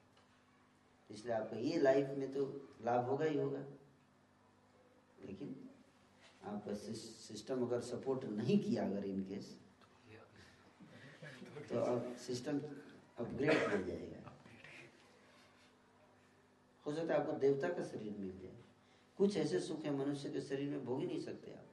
[1.09, 2.45] इसलिए आपका ये लाइफ में तो
[2.81, 3.61] लाभ होगा ही होगा।
[5.17, 5.55] लेकिन
[6.43, 9.55] आपका सिस्टम अगर सपोर्ट नहीं किया अगर इन केस
[11.55, 12.59] तो अब सिस्टम
[13.19, 14.31] अपग्रेड हो जाएगा।
[16.85, 18.55] हो सकता है आपको देवता का शरीर मिल जाए।
[19.17, 21.65] कुछ ऐसे सुख है मनुष्य के शरीर में भोग ही नहीं सकते आप।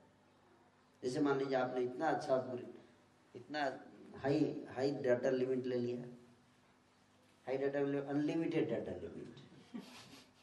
[1.03, 2.37] जैसे मान लीजिए आपने इतना अच्छा
[3.35, 3.61] इतना
[4.23, 6.05] हाई हाई डाटा लिमिट ले लिया।
[7.47, 7.79] High data
[8.11, 9.41] unlimited data limit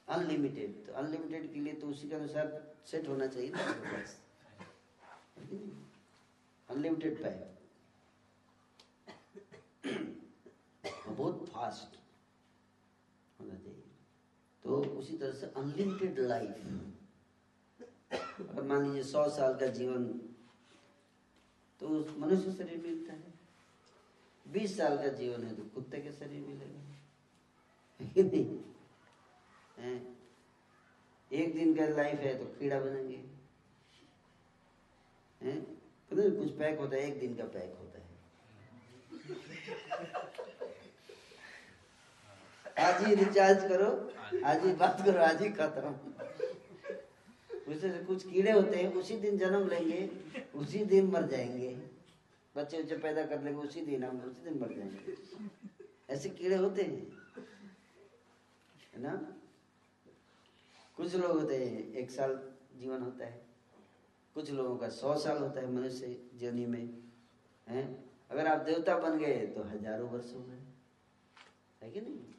[0.08, 3.60] unlimited तो अनलिमिटेड के लिए तो उसी के अनुसार सेट होना चाहिए ना।
[6.70, 7.48] अनलिमिटेड पैक
[11.08, 11.96] बहुत फास्ट
[13.40, 13.88] होना चाहिए
[14.64, 16.56] तो उसी तरह से अनलिमिटेड लाइफ
[18.12, 20.06] अगर मान लीजिए सौ साल का जीवन
[21.82, 21.90] तो
[22.20, 23.34] मनुष्य शरीर मिलता है।
[24.46, 26.82] बीस साल का जीवन है तो कुत्ते के शरीर मिलेगा।
[31.32, 33.18] एक दिन का लाइफ है तो कीड़ा बनेंगे।
[36.12, 38.08] कुछ पैक होता है, एक दिन का पैक होता है।
[42.80, 43.90] आज ही रिचार्ज करो।
[44.46, 45.96] आज ही बात करो, आज ही खत्म
[47.68, 50.10] उससे कुछ कीड़े होते हैं, उसी दिन जन्म लेंगे,
[50.56, 51.68] उसी दिन मर जाएँगे।
[52.56, 55.16] बच्चे बच्चे पैदा कर लेंगे, उसी दिन हम, उसी दिन मर जाएँगे।
[56.10, 57.18] ऐसे कीड़े होते हैं,
[58.94, 59.14] है ना?
[60.98, 62.40] कुछ लोग होते हैं, एक साल
[62.80, 63.42] जीवन होता है।
[64.36, 66.90] कुछ लोगों का सौ साल होता है मनुष्य जीवनी में,
[67.68, 67.86] हैं?
[68.32, 70.62] अगर आप देवता बन गए तो हज़ारों वर्ष हो गए।
[71.82, 72.39] है कि नहीं?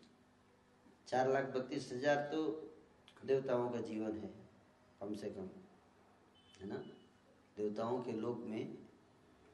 [1.11, 2.41] चार लाख बत्तीस हज़ार तो
[3.23, 4.29] देवताओं का जीवन है,
[5.01, 5.49] कम से कम,
[6.61, 6.77] है ना?
[7.57, 8.77] देवताओं के लोक में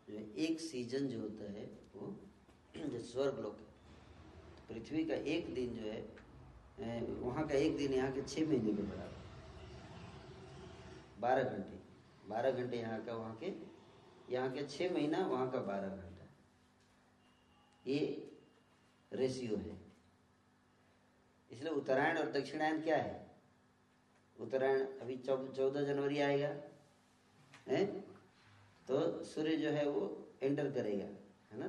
[0.09, 2.17] जो एक सीज़न जो होता है, वो
[2.77, 3.65] जो स्वर्ग लोक है।
[4.59, 8.73] तो पृथ्वी का एक दिन जो है वहाँ का एक दिन यहाँ के छः महीने
[8.73, 9.15] के बराबर
[11.21, 11.79] बारह घंटे
[12.29, 13.53] बारह घंटे यहाँ का, वहाँ के,
[14.31, 16.29] यहाँ के छः महीना, वहाँ का बारह घंटा।
[17.85, 17.99] ये
[19.13, 19.86] रेशियो है।
[21.57, 23.15] इसलिए उत्तरायण और दक्षिणायन क्या है?
[24.37, 26.49] उत्तरायण अभी चौदह जनवरी आएगा,
[27.69, 27.85] है?
[28.89, 30.03] तो सूर्य जो है वो
[30.43, 31.05] एंटर करेगा,
[31.53, 31.69] है ना?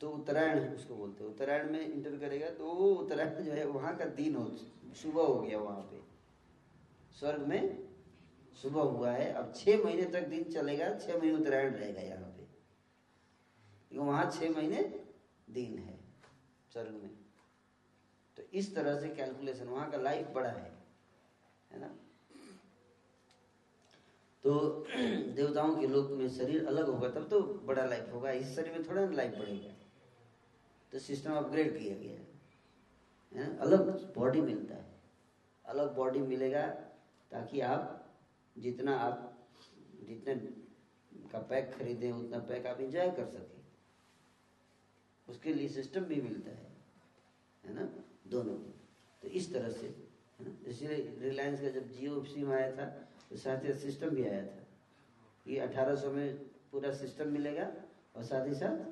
[0.00, 3.96] तो उत्तरायण उसको बोलते हैं। उत्तरायण में इंटर करेगा तो वो उत्तरायण जो है वहाँ
[3.96, 4.46] का दिन हो,
[4.94, 6.00] सुबह हो गया वहाँ पे।
[7.18, 7.88] स्वर्ग में
[8.62, 12.44] सुबह हुआ है। अब छः महीने तक दिन चलेगा छः महीने उत्तरायण रहेगा यहाँ पे।
[13.90, 14.82] क्योंकि वहाँ छः महीने
[15.50, 15.98] दिन है,
[16.72, 17.10] स्वर्ग में।
[18.52, 20.82] इस तरह से कैलकुलेशन वहाँ का लाइफ बड़ा है
[21.70, 21.94] है ना?
[24.44, 24.84] तो
[25.34, 28.88] देवताओं के लोक में शरीर अलग होगा, तब तो बड़ा लाइफ होगा। इस शरीर में
[28.88, 29.70] थोड़ा ना लाइफ बढ़ेगा।
[30.92, 32.16] तो सिस्टम अपग्रेड किया गया
[33.32, 33.58] है ना?
[33.60, 35.00] अलग बॉडी मिलता है।
[35.64, 36.66] अलग बॉडी मिलेगा
[37.30, 37.98] ताकि आप
[38.58, 39.48] जितना आप,
[40.06, 40.34] जितने
[41.32, 43.62] का पैक खरीदें, उतना पैक आप इंजॉय कर सकें।
[45.28, 46.72] उसके लिए सिस्टम भी मिलता है
[47.64, 48.11] है ना?
[48.26, 48.56] दोनों
[49.22, 50.54] तो इस तरह से, है ना?
[50.64, 50.86] जैसे
[51.18, 52.84] रिलायंस का जब जियो सिम आया था
[53.30, 54.66] तो साथ ही सिस्टम भी आया था।
[55.44, 56.38] कि 1800 में
[56.72, 57.72] पूरा सिस्टम मिलेगा
[58.16, 58.84] और साथ ही साथ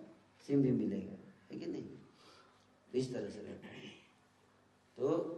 [0.47, 1.13] सिम भी मिलेगा,
[1.51, 1.83] है कि नहीं?
[1.83, 3.81] तो इस तरह से रहता है।
[4.97, 5.37] तो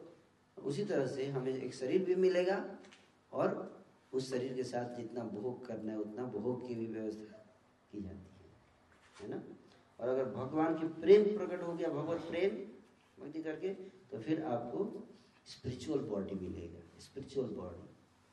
[0.58, 2.78] उसी तरह से हमें एक शरीर भी मिलेगा
[3.32, 3.82] और
[4.12, 7.56] उस शरीर के साथ जितना भोग करना है, उतना भोग की भी व्यवस्था
[7.92, 8.32] की जाती है
[9.20, 9.42] है ना?
[10.00, 12.72] और अगर भगवान की प्रेम प्रकट हो गया, भगवत प्रेम
[13.22, 13.72] भक्ति करके
[14.10, 14.84] तो फिर आपको
[15.46, 17.88] स्पिरिचुअल बॉडी मिलेगा स्पिरिचुअल बॉडी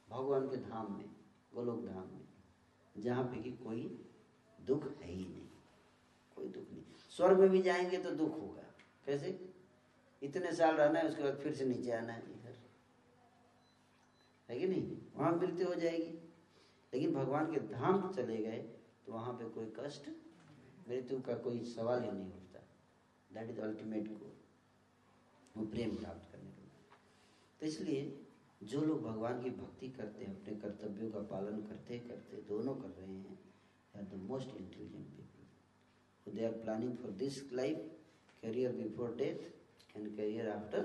[0.07, 1.05] भगवान के धाम में
[1.53, 3.83] गोलोक धाम में जहाँ पे कि कोई
[4.59, 5.47] दुख है ही नहीं
[6.37, 6.83] कोई दुख नहीं
[7.17, 8.63] स्वर्ग में भी जाएँगे तो दुख होगा
[9.05, 9.37] कैसे
[10.21, 12.57] इतने साल रहना है उसके बाद फिर से नीचे आना है इधर
[14.49, 16.17] है कि नहीं वहाँ मृत्यु हो जाएगी
[16.93, 18.59] लेकिन भगवान के धाम चले गए
[19.05, 20.09] तो वहाँ पे कोई कष्ट
[20.89, 22.59] मृत्यु का कोई सवाल ही नहीं उठता
[23.29, 24.31] दैट इज़ अल्टीमेट को
[25.57, 26.69] वो प्रेम प्राप्त करने के लिए
[27.59, 28.01] तो इसलिए
[28.61, 32.89] जो लोग भगवान की भक्ति करते हैं, अपने कर्तव्यों का पालन करते करते, दोनों कर
[32.89, 33.37] रहे हैं
[33.93, 37.77] are the most intelligent people they are planning for this life
[38.41, 39.39] career before death
[39.95, 40.81] and career after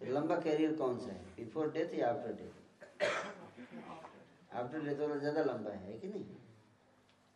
[0.00, 1.24] लंबा करियर कौन सा है?
[1.36, 2.54] बिफोर डेथ या आफ्टर डेथ
[4.52, 6.24] आफ्टर डेथ वाला ज़्यादा लंबा है कि नहीं?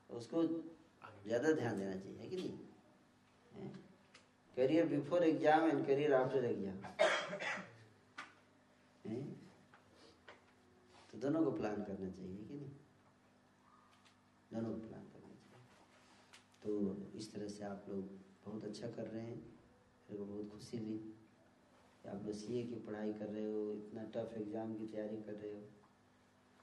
[0.09, 3.71] उसको ज़्यादा ध्यान देना चाहिए, है कि नहीं?
[4.57, 6.79] Career before exam and career after exam
[11.13, 12.71] तो दोनों को प्लान करना चाहिए कि नहीं?
[14.51, 15.67] दोनों को प्लान करना चाहिए।
[16.63, 16.71] तो
[17.19, 18.03] इस तरह से आप लोग
[18.45, 20.99] बहुत अच्छा कर रहे हैं। मेरे को बहुत खुशी हुई।
[22.05, 25.53] आप लोग सीए की पढ़ाई कर रहे हो, इतना टफ एग्ज़ाम की तैयारी कर रहे
[25.53, 25.63] हो।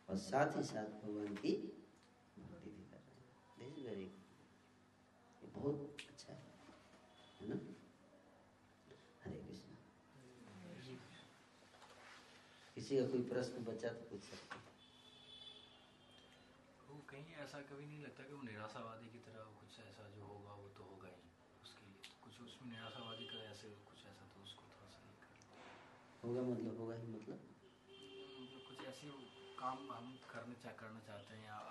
[0.10, 1.52] और साथ ही साथ भगवान की
[2.38, 3.20] भक्ति भी कर रहे
[3.60, 4.08] हैं। वेरी
[5.54, 5.78] बहुत
[6.10, 6.40] अच्छा है
[7.40, 7.56] है ना
[9.24, 9.72] हरे कृष्ण
[12.90, 14.70] किसी का कोई प्रश्न बचा तो पूछ सकते हैं।
[16.90, 20.54] वो कहीं ऐसा कभी नहीं लगता कि वो निराशावादी की तरह कुछ ऐसा जो होगा
[20.62, 21.28] वो तो होगा ही
[21.64, 25.04] उसके लिए। कुछ उसमें निराशावादी का ऐसे कुछ ऐसा तो उसको थोड़ा सा
[26.24, 27.46] होगा मतलब होगा ही मतलब।
[28.40, 29.12] मतलब कुछ ऐसे
[29.62, 31.62] काम हम करने चा करना चाहते हैं या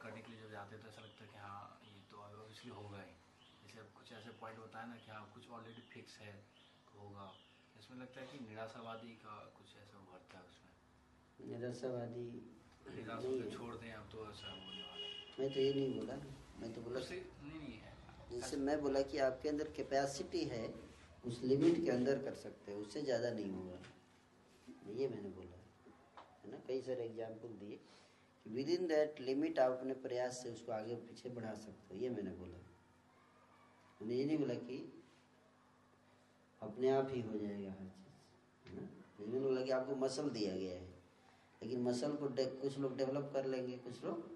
[0.00, 2.70] करने के लिए जब जाते हैं तो ऐसा लगता है कि हाँ ये तो ऑब्वियसली
[2.70, 3.14] होगा ही।
[3.62, 6.34] जैसे अब कुछ ऐसे पॉइंट होता है ना कि हाँ कुछ ऑलरेडी फिक्स है
[6.88, 7.30] तो होगा।
[7.80, 10.72] इसमें लगता है कि निराशावादी का कुछ ऐसा उभरता है उसमें।
[11.50, 12.24] निराशावादी
[12.90, 15.06] निराश नहीं छोड़ दें अब तो ऐसा होने वाला
[15.38, 16.16] मैं तो ये नहीं बोला
[16.60, 17.20] मैं तो बोला नहीं
[17.54, 17.92] नहीं है।
[18.32, 20.62] जैसे मैं बोला कि आपके अंदर कैपेसिटी है
[21.26, 23.78] उस लिमिट के अंदर कर सकते हो उससे ज़्यादा नहीं होगा।
[24.92, 25.56] ये मैंने बोला
[26.44, 26.58] है ना?
[26.68, 27.78] कई सारे एग्ज़ाम्पल दिए
[28.46, 32.00] कि विद इन दैट लिमिट आप अपने प्रयास से उसको आगे पीछे बढ़ा सकते हो
[32.02, 32.58] ये मैंने बोला।
[34.00, 34.78] मैंने ये नहीं बोला कि
[36.62, 38.86] अपने आप ही हो जाएगा हर चीज़, है ना?
[39.20, 40.88] जैसे मैंने आपको मसल दिया गया है,
[41.62, 42.28] लेकिन मसल को
[42.60, 44.28] कुछ लोग डेवलप कर लेंगे, कुछ लोग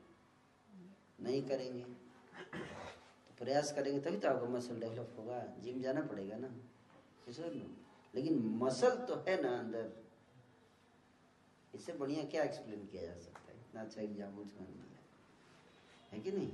[1.20, 6.48] नहीं करेंगे। तो प्रयास करेंगे तभी तो आपका मसल डेवलप होगा, जिम जाना पड़ेगा ना
[8.14, 9.92] लेकिन मसल तो है ना अंदर।
[11.74, 13.58] इससे बढ़िया क्या एक्सप्लेन किया जा सकता है?
[13.58, 15.00] इतना अच्छा एग्ज़ाम्पल समझ दिया।
[16.12, 16.48] है कि नहीं?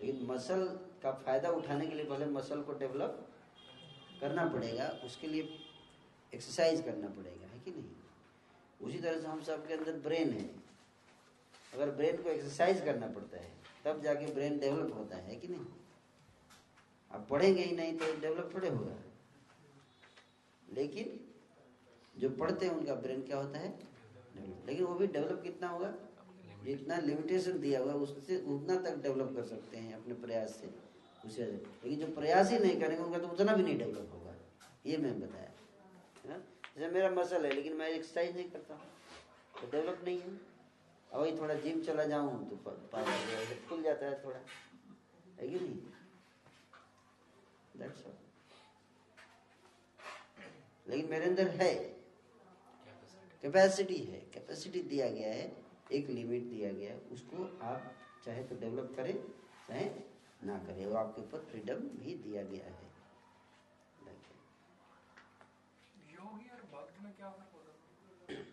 [0.00, 0.66] लेकिन मसल
[1.02, 3.26] का फ़ायदा उठाने के लिए पहले मसल को डेवलप
[4.20, 5.58] करना पड़ेगा, उसके लिए
[6.34, 7.90] एक्सरसाइज करना पड़ेगा, है कि नहीं?
[8.86, 10.50] उसी तरह से हम सबके अंदर ब्रेन है।
[11.74, 13.52] अगर ब्रेन को एक्सरसाइज करना पड़ता है,
[13.84, 15.66] तब जाके ब्रेन डेवलप होता है कि नहीं?
[17.12, 18.94] आप पढ़ेंगे ही नहीं तो डेवलप थोड़े होगा।
[20.72, 21.20] लेकिन
[22.20, 23.78] जो पढ़ते हैं, उनका ब्रेन क्या होता है?
[24.66, 25.94] लेकिन वो भी डेवलप कितना होगा?
[26.64, 30.87] जितना लिमिटेशन दिया हुआ उससे उतना तक डेवलप कर सकते हैं अपने प्रयास से।
[31.26, 34.34] उसे लेकिन जो प्रयास ही नहीं करेंगे उनका तो उतना भी नहीं डेवलप होगा।
[34.86, 35.50] ये मैंने बताया,
[36.24, 36.38] है ना?
[36.76, 38.74] जैसे मेरा मसल है, लेकिन मैं एक्सरसाइज नहीं करता।
[39.60, 40.28] तो डेवलप नहीं है।
[41.12, 42.56] अब वही थोड़ा जिम चला जाऊँ तो
[43.68, 44.38] खुल जाता है थोड़ा।
[45.40, 45.78] है कि नहीं?
[50.88, 51.74] लेकिन मेरे अंदर है।
[53.42, 55.56] कैपेसिटी है। कैपेसिटी दिया गया है।
[55.92, 57.92] एक लिमिट दिया गया है। उसको आप
[58.24, 59.16] चाहे तो डेवलप करें,
[59.68, 59.84] चाहे
[60.40, 62.86] ना करे वो आपके ऊपर फ्रीडम भी दिया गया है।
[66.10, 68.46] योगी और भक्त में क्या फ़र्क होता है?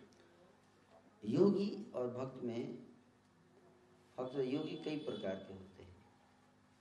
[1.24, 2.74] योगी और भक्त में
[4.18, 5.94] भक्त योगी कई प्रकार के होते हैं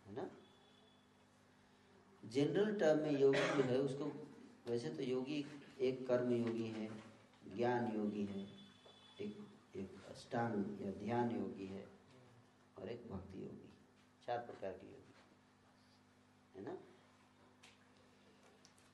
[0.06, 0.30] है ना?
[2.24, 4.06] जनरल टर्म में योगी जो है उसको
[4.68, 5.46] वैसे तो योगी
[5.80, 6.88] एक कर्म योगी है
[7.56, 8.42] ज्ञान योगी है
[9.22, 9.38] एक
[9.76, 11.86] एक अष्टांग या ध्यान योगी है
[12.78, 13.65] और एक भक्ति योगी
[14.28, 15.14] चार प्रकार के योगी
[16.56, 16.72] है ना?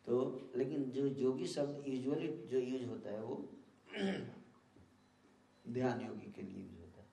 [0.06, 3.36] तो लेकिन जो योगी शब्द यूजुअली जो यूज़ होता है वो
[5.74, 7.08] ध्यान योगी के लिए यूज़ होता है।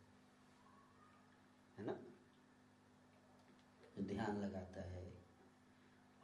[1.78, 1.93] है ना?
[3.97, 5.12] जो ध्यान लगाता है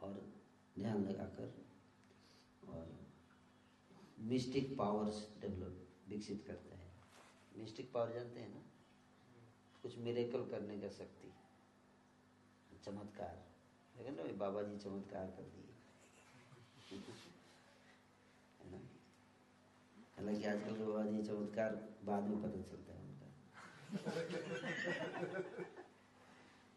[0.01, 0.33] और
[0.79, 1.65] ध्यान लगाकर
[2.67, 3.05] और
[4.19, 6.91] मिस्टिक पावर्स डेवलप विकसित करता है।
[7.55, 8.61] मिस्टिक पावर जानते हैं ना?
[9.81, 11.44] कुछ मेरेकल करने का शक्ति।
[12.85, 13.45] चमत्कार।
[13.97, 15.61] लेकिन ना बाबा जी चमत्कार कर दिए।
[20.17, 21.71] हालाँकि आजकल के बाबा जी चमत्कार
[22.03, 23.27] बाद में पता चलता है उनका।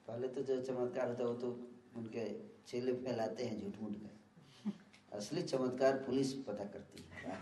[0.07, 1.51] पहले तो जो चमत्कार होता है, वो तो
[1.97, 2.25] उनके
[2.67, 4.09] चेले फैलाते हैं झूठ मूठ का।
[5.13, 7.33] असली चमत्कार पुलिस पता करती है।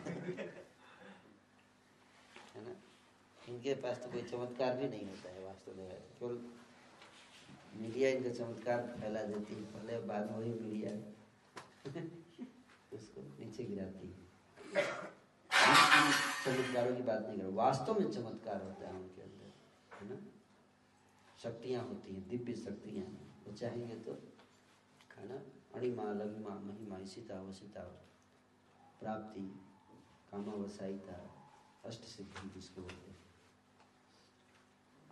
[2.55, 2.77] है ना?
[3.49, 6.37] इनके पास तो कोई चमत्कार भी नहीं होता है, वास्तव में। केवल
[7.81, 10.91] मीडिया इनका चमत्कार फैला देती है। पहले बाद में वही मीडिया
[12.93, 14.25] उसको नीचे गिराती है।
[16.45, 19.53] चमत्कारों की बात नहीं कर। वास्तव में चमत्कार होता है उनके अंदर,
[19.93, 20.17] है ना?
[21.43, 23.07] शक्तियाँ होती हैं, दिव्य शक्तियाँ
[23.47, 24.13] वो चाहेंगे तो
[25.17, 25.39] है ना
[25.75, 27.83] अणिमा लघिमा महिमा सीता वसिता
[29.01, 29.47] प्राप्ति,
[30.31, 31.19] कामावसायिता,
[31.85, 33.17] अष्ट सिद्धि जिसको बोलते हैं।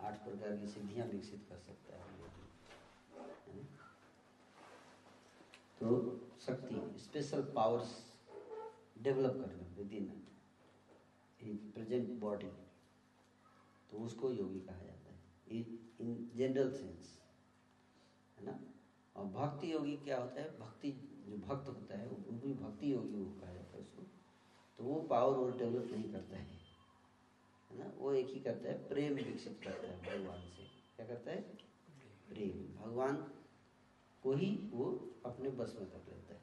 [0.01, 2.03] आठ प्रकार की सिद्धियाँ विकसित कर सकता है
[3.47, 3.65] है ना?
[5.85, 8.19] तो शक्ति स्पेशल पावर्स
[8.98, 9.93] डेवलप करना विद
[11.40, 12.47] इन प्रेजेंट बॉडी
[13.90, 17.20] तो उसको योगी कहा जाता है इन जनरल सेंस
[18.39, 18.61] है ना?
[19.16, 20.59] और भक्ति योगी क्या होता है?
[20.59, 20.90] भक्ति,
[21.27, 24.02] जो भक्त होता है, वो भी भक्ति योगी वो कहा जाता है उसको।
[24.78, 26.61] तो वो पावर और डेवलप नहीं करता है
[27.70, 27.93] है ना?
[27.97, 30.65] वो एक ही करता है, प्रेम विकसित करता है भगवान से।
[30.97, 31.40] क्या करता है?
[32.28, 33.44] प्रेम। भगवान
[34.24, 34.84] को ही वो
[35.26, 36.40] अपने बस में कर लेता है।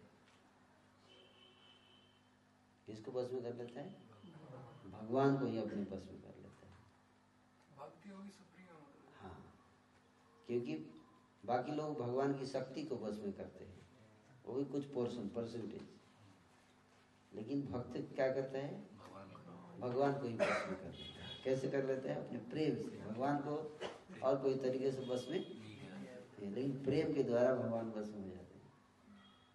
[2.85, 3.95] किसको बस में कर लेता है?
[4.91, 6.73] भगवान को ही अपने बस में कर लेता है।
[7.77, 8.67] भक्ति होगी सुप्रीम
[9.19, 9.53] हाँ
[10.47, 10.75] क्योंकि
[11.45, 13.79] बाकी लोग भगवान की शक्ति को बस में करते हैं।
[14.45, 15.89] वो भी कुछ पोर्शन परसेंटेज
[17.31, 18.73] लेकिन भक्त क्या करता है?
[19.79, 22.15] भगवान को ही बस में कर लेता है। कैसे कर लेता है?
[22.25, 23.79] अपने प्रेम से। भगवान को
[24.23, 25.39] और कोई तरीके से बस में
[26.41, 28.69] नहीं, लेकिन प्रेम के द्वारा भगवान बस में हो जाते हैं।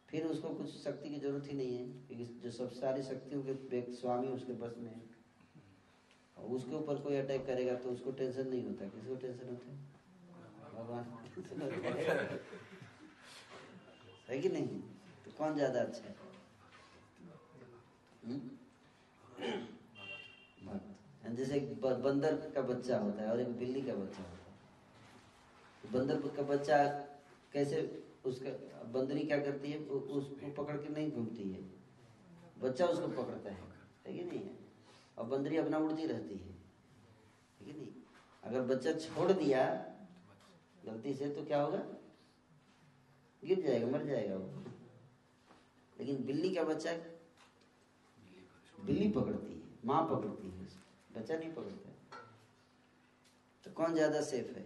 [0.09, 3.81] फिर उसको कुछ शक्ति की ज़रूरत ही नहीं है क्योंकि जो सब सारी शक्तियों के
[3.93, 5.01] स्वामी उसके बस में है।
[6.37, 9.71] और उसके ऊपर कोई अटैक करेगा तो उसको टेंशन नहीं होता। किसी को टेंशन होता
[9.71, 9.77] है?
[10.73, 11.05] भगवान
[14.29, 14.81] है कि नहीं?
[15.25, 16.15] तो कौन ज़्यादा अच्छा है?
[18.25, 18.39] हम्म?
[20.67, 24.46] भक्त। जैसे एक बंदर का बच्चा होता है और एक बिल्ली का बच्चा होता है।
[25.93, 26.85] बंदर का बच्चा
[27.53, 27.81] कैसे
[28.25, 28.51] उसका,
[28.93, 29.79] बंदरी क्या करती है?
[29.79, 31.61] उसको पकड़ के नहीं घूमती है।
[32.59, 33.57] बच्चा उसको पकड़ता है
[34.07, 34.51] ठीक है नहीं?
[35.19, 36.55] और बंदरी अपना उड़ती रहती है
[37.61, 37.93] है नहीं?
[38.43, 39.65] अगर बच्चा छोड़ दिया,
[40.85, 41.79] गलती से तो क्या होगा?
[43.43, 44.65] गिर जाएगा, मर जाएगा वो।
[45.97, 46.93] लेकिन बिल्ली का बच्चा
[48.79, 50.67] बिल्ली पकड़ती है, माँ पकड़ती है
[51.13, 52.19] बच्चा नहीं पकड़ता।
[53.65, 54.65] तो कौन ज़्यादा सेफ़ है?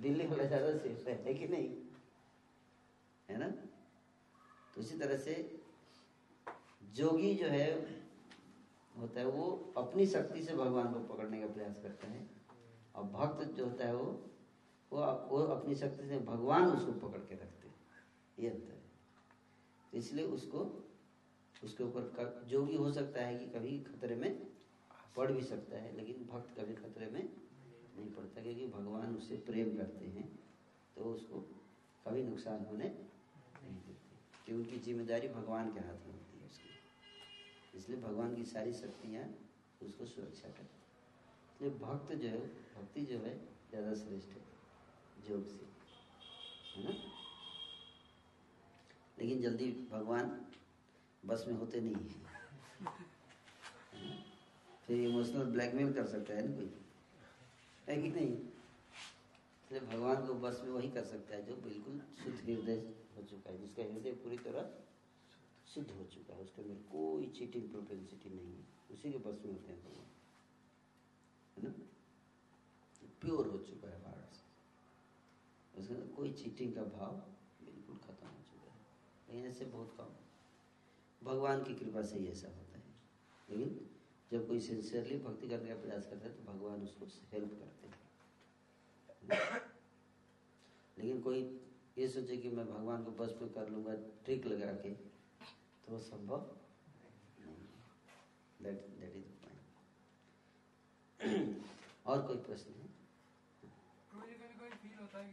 [0.00, 1.68] बिल्ली वाला ज़्यादा सेफ़ है, है कि नहीं?
[3.28, 3.46] है ना?
[4.74, 5.34] तो इसी तरह से
[6.94, 7.70] जोगी जो है
[8.98, 9.46] होता है वो
[9.76, 12.26] अपनी शक्ति से भगवान को पकड़ने का प्रयास करता है।
[12.94, 14.06] और भक्त जो होता है वो
[14.92, 15.00] वो
[15.30, 17.74] वो अपनी शक्ति से भगवान उसको पकड़ के रखते हैं।
[18.38, 18.86] ये अंतर है।
[19.92, 20.60] तो इसलिए उसको
[21.62, 24.30] उसके ऊपर जोगी हो सकता है कि कभी खतरे में
[25.16, 27.22] पड़ भी सकता है लेकिन भक्त कभी खतरे में
[27.98, 30.26] नहीं पड़ता क्योंकि भगवान उससे प्रेम करते हैं
[30.96, 31.40] तो उसको
[32.06, 34.16] कभी नुकसान होने नहीं देते।
[34.46, 39.24] कि उनकी ज़िम्मेदारी भगवान के हाथ में होती है उसकी। इसलिए भगवान की सारी शक्तियाँ
[39.82, 40.76] उसको सुरक्षा करती
[41.54, 42.40] इसलिए भक्त जो है,
[42.74, 43.34] भक्ति जो है,
[43.70, 44.42] ज़्यादा श्रेष्ठ है,
[45.30, 45.66] योग से।
[46.74, 46.92] है ना?
[49.18, 50.30] लेकिन जल्दी भगवान
[51.22, 52.26] बस में होते नहीं है।
[54.86, 56.70] फिर इमोशनल ब्लैकमेल कर सकता है ना कोई?
[57.88, 58.48] है कि नहीं?
[59.64, 63.50] इसलिए भगवान को बस में वही कर सकता है जो बिल्कुल शुद्ध हृदय हो चुका
[63.50, 64.74] है जिसका हृदय पूरी तरह
[65.74, 69.52] शुद्ध हो चुका है। उसके अंदर कोई चीटिंग प्रोपेंसिटी नहीं है। उसी के बस में
[69.52, 70.06] होते हैं भगवान
[71.56, 71.70] है ना?
[73.20, 74.48] प्योर हो चुका है हार्ट से।
[75.80, 77.12] उसके अंदर कोई चीटिंग का भाव
[77.64, 78.80] बिल्कुल खत्म हो चुका है।
[79.28, 80.16] लेकिन ऐसे बहुत कम।
[81.26, 82.84] भगवान की कृपा से ही ऐसा होता है।
[83.50, 83.87] लेकिन
[84.32, 87.96] जब कोई सिंसियरली भक्ति करने का प्रयास करता है तो भगवान उसको हेल्प करते हैं।
[90.98, 91.40] लेकिन कोई
[91.98, 93.94] ये सोचे कि मैं भगवान को बस में कर लूँगा
[94.24, 94.90] ट्रिक लगा के
[95.86, 96.40] तो संभव
[98.60, 99.24] नहीं।
[102.06, 102.88] और कोई प्रश्न है?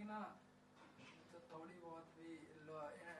[0.06, 0.20] ना
[1.52, 2.30] थोड़ी बहुत भी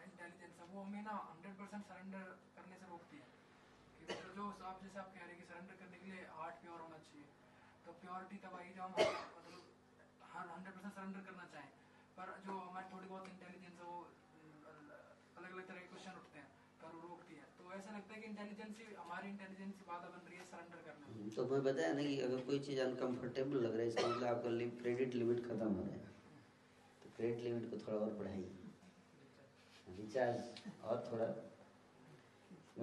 [0.04, 2.24] इंटेलिजेंस है, वो हमें ना हंड्रेड परसेंट सरेंडर
[2.56, 3.28] करने से रोकती है
[3.98, 6.56] कि मतलब जो आप जैसे आप कह रहे हैं कि सरेंडर करने के लिए हार्ट
[6.62, 7.28] प्योर होना चाहिए
[7.86, 8.92] तो प्योरिटी तब आएगी जब हम
[9.36, 9.62] मतलब
[10.32, 11.70] हंड्रेड परसेंट सरेंडर करना चाहें।
[12.18, 14.00] पर जो हमारी थोड़ी बहुत इंटेलिजेंस है वो
[15.38, 16.50] अलग अलग तरह के क्वेश्चन उठते हैं
[16.82, 20.38] पर वो रोकती है। तो ऐसा लगता है कि इंटेलिजेंस हमारी इंटेलिजेंस बाधा बन रही
[20.38, 23.88] है सरेंडर करने तो मैं बताया ना कि अगर कोई चीज़ अनकंफर्टेबल लग रहा है
[23.88, 24.52] इसका मतलब आपका
[24.82, 26.14] क्रेडिट लिमिट खत्म हो रहा है।
[27.04, 28.52] तो क्रेडिट लिमिट को थोड़ा और बढ़ाइए।
[29.98, 31.26] रिचार्ज और थोड़ा।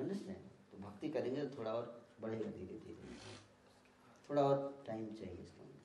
[0.00, 0.50] अंडरस्टैंड
[0.82, 1.86] भक्ति करेंगे तो थोड़ा और
[2.20, 3.04] बढ़ेगा धीरे धीरे।
[4.28, 4.56] थोड़ा और
[4.86, 5.80] टाइम चाहिए इसका मतलब।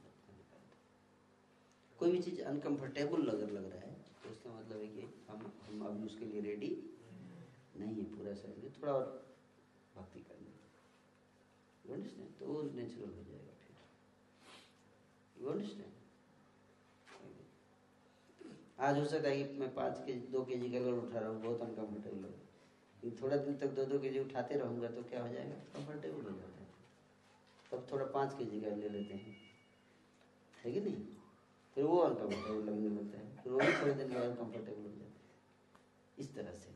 [2.00, 3.94] कोई भी चीज़ अनकंफर्टेबल अगर लग रहा है
[4.24, 6.70] तो इसका मतलब है कि हम हम अभी उसके लिए रेडी
[7.76, 9.06] नहीं है पूरा शरीर थोड़ा और
[9.96, 10.52] भक्ति करने
[12.40, 13.76] तो वो नेचुरल हो जाएगा फिर।
[18.80, 21.20] आज हो सकता है कि मैं पाँच के जी दो के जी का लोड उठा
[21.20, 22.47] रहा हूँ, बहुत अनकम्फर्टेबल हो।
[23.08, 25.56] लेकिन थोड़ा दिन तक दो दो के जी उठाते रहूँगा तो क्या हो जाएगा?
[25.56, 26.68] कंफर्टेबल हो जाता है।
[27.72, 29.38] तब थोड़ा पाँच के जी का ले लेते हैं।
[30.66, 31.06] है कि नहीं?
[31.76, 35.06] फिर वो अनकम्फर्टेबल लगने लगता है। फिर वो भी थोड़े दिन बाद कंफर्टेबल हो जाता
[35.06, 36.72] है। इस तरह से।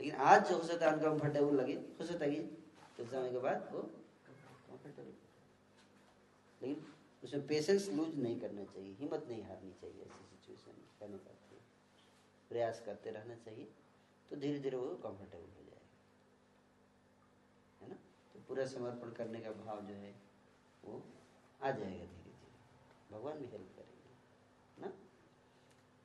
[0.00, 2.40] लेकिन आज जो हो सकता है अनकम्फर्टेबल लगे, हो सकता है कि
[2.96, 5.12] कुछ समय के बाद वो कंफर्टेबल
[6.62, 6.86] लेकिन
[7.24, 11.30] उसमें पेशेंस लूज नहीं करना चाहिए। हिम्मत नहीं हारनी चाहिए ऐसी सिचुएशन में। कहने का
[12.48, 13.68] प्रयास करते रहना चाहिए।
[14.30, 15.86] तो धीरे धीरे वो कंफर्टेबल हो जाएगा।
[17.82, 17.96] है ना?
[18.32, 20.14] तो पूरा समर्पण करने का भाव जो है,
[20.84, 21.02] वो
[21.62, 24.10] आ जाएगा धीरे धीरे। भगवान भी हेल्प करेंगे
[24.82, 24.88] ना?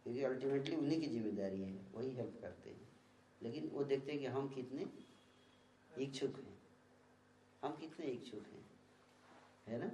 [0.03, 2.88] क्योंकि अल्टीमेटली उन्हीं की ज़िम्मेदारी है, वही हेल्प करते हैं।
[3.41, 4.88] लेकिन वो देखते हैं कि हम कितने
[6.03, 6.57] इच्छुक हैं।
[7.61, 8.65] हम कितने इच्छुक हैं,
[9.68, 9.88] है ना?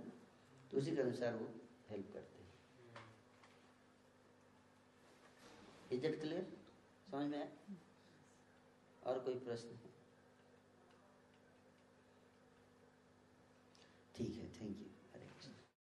[0.71, 1.51] तो उसी के अनुसार वो
[1.89, 2.49] हेल्प करते हैं।
[5.91, 6.57] इज़ क्लियर
[7.11, 7.49] समझ में आया?
[9.11, 9.90] और कोई प्रश्न?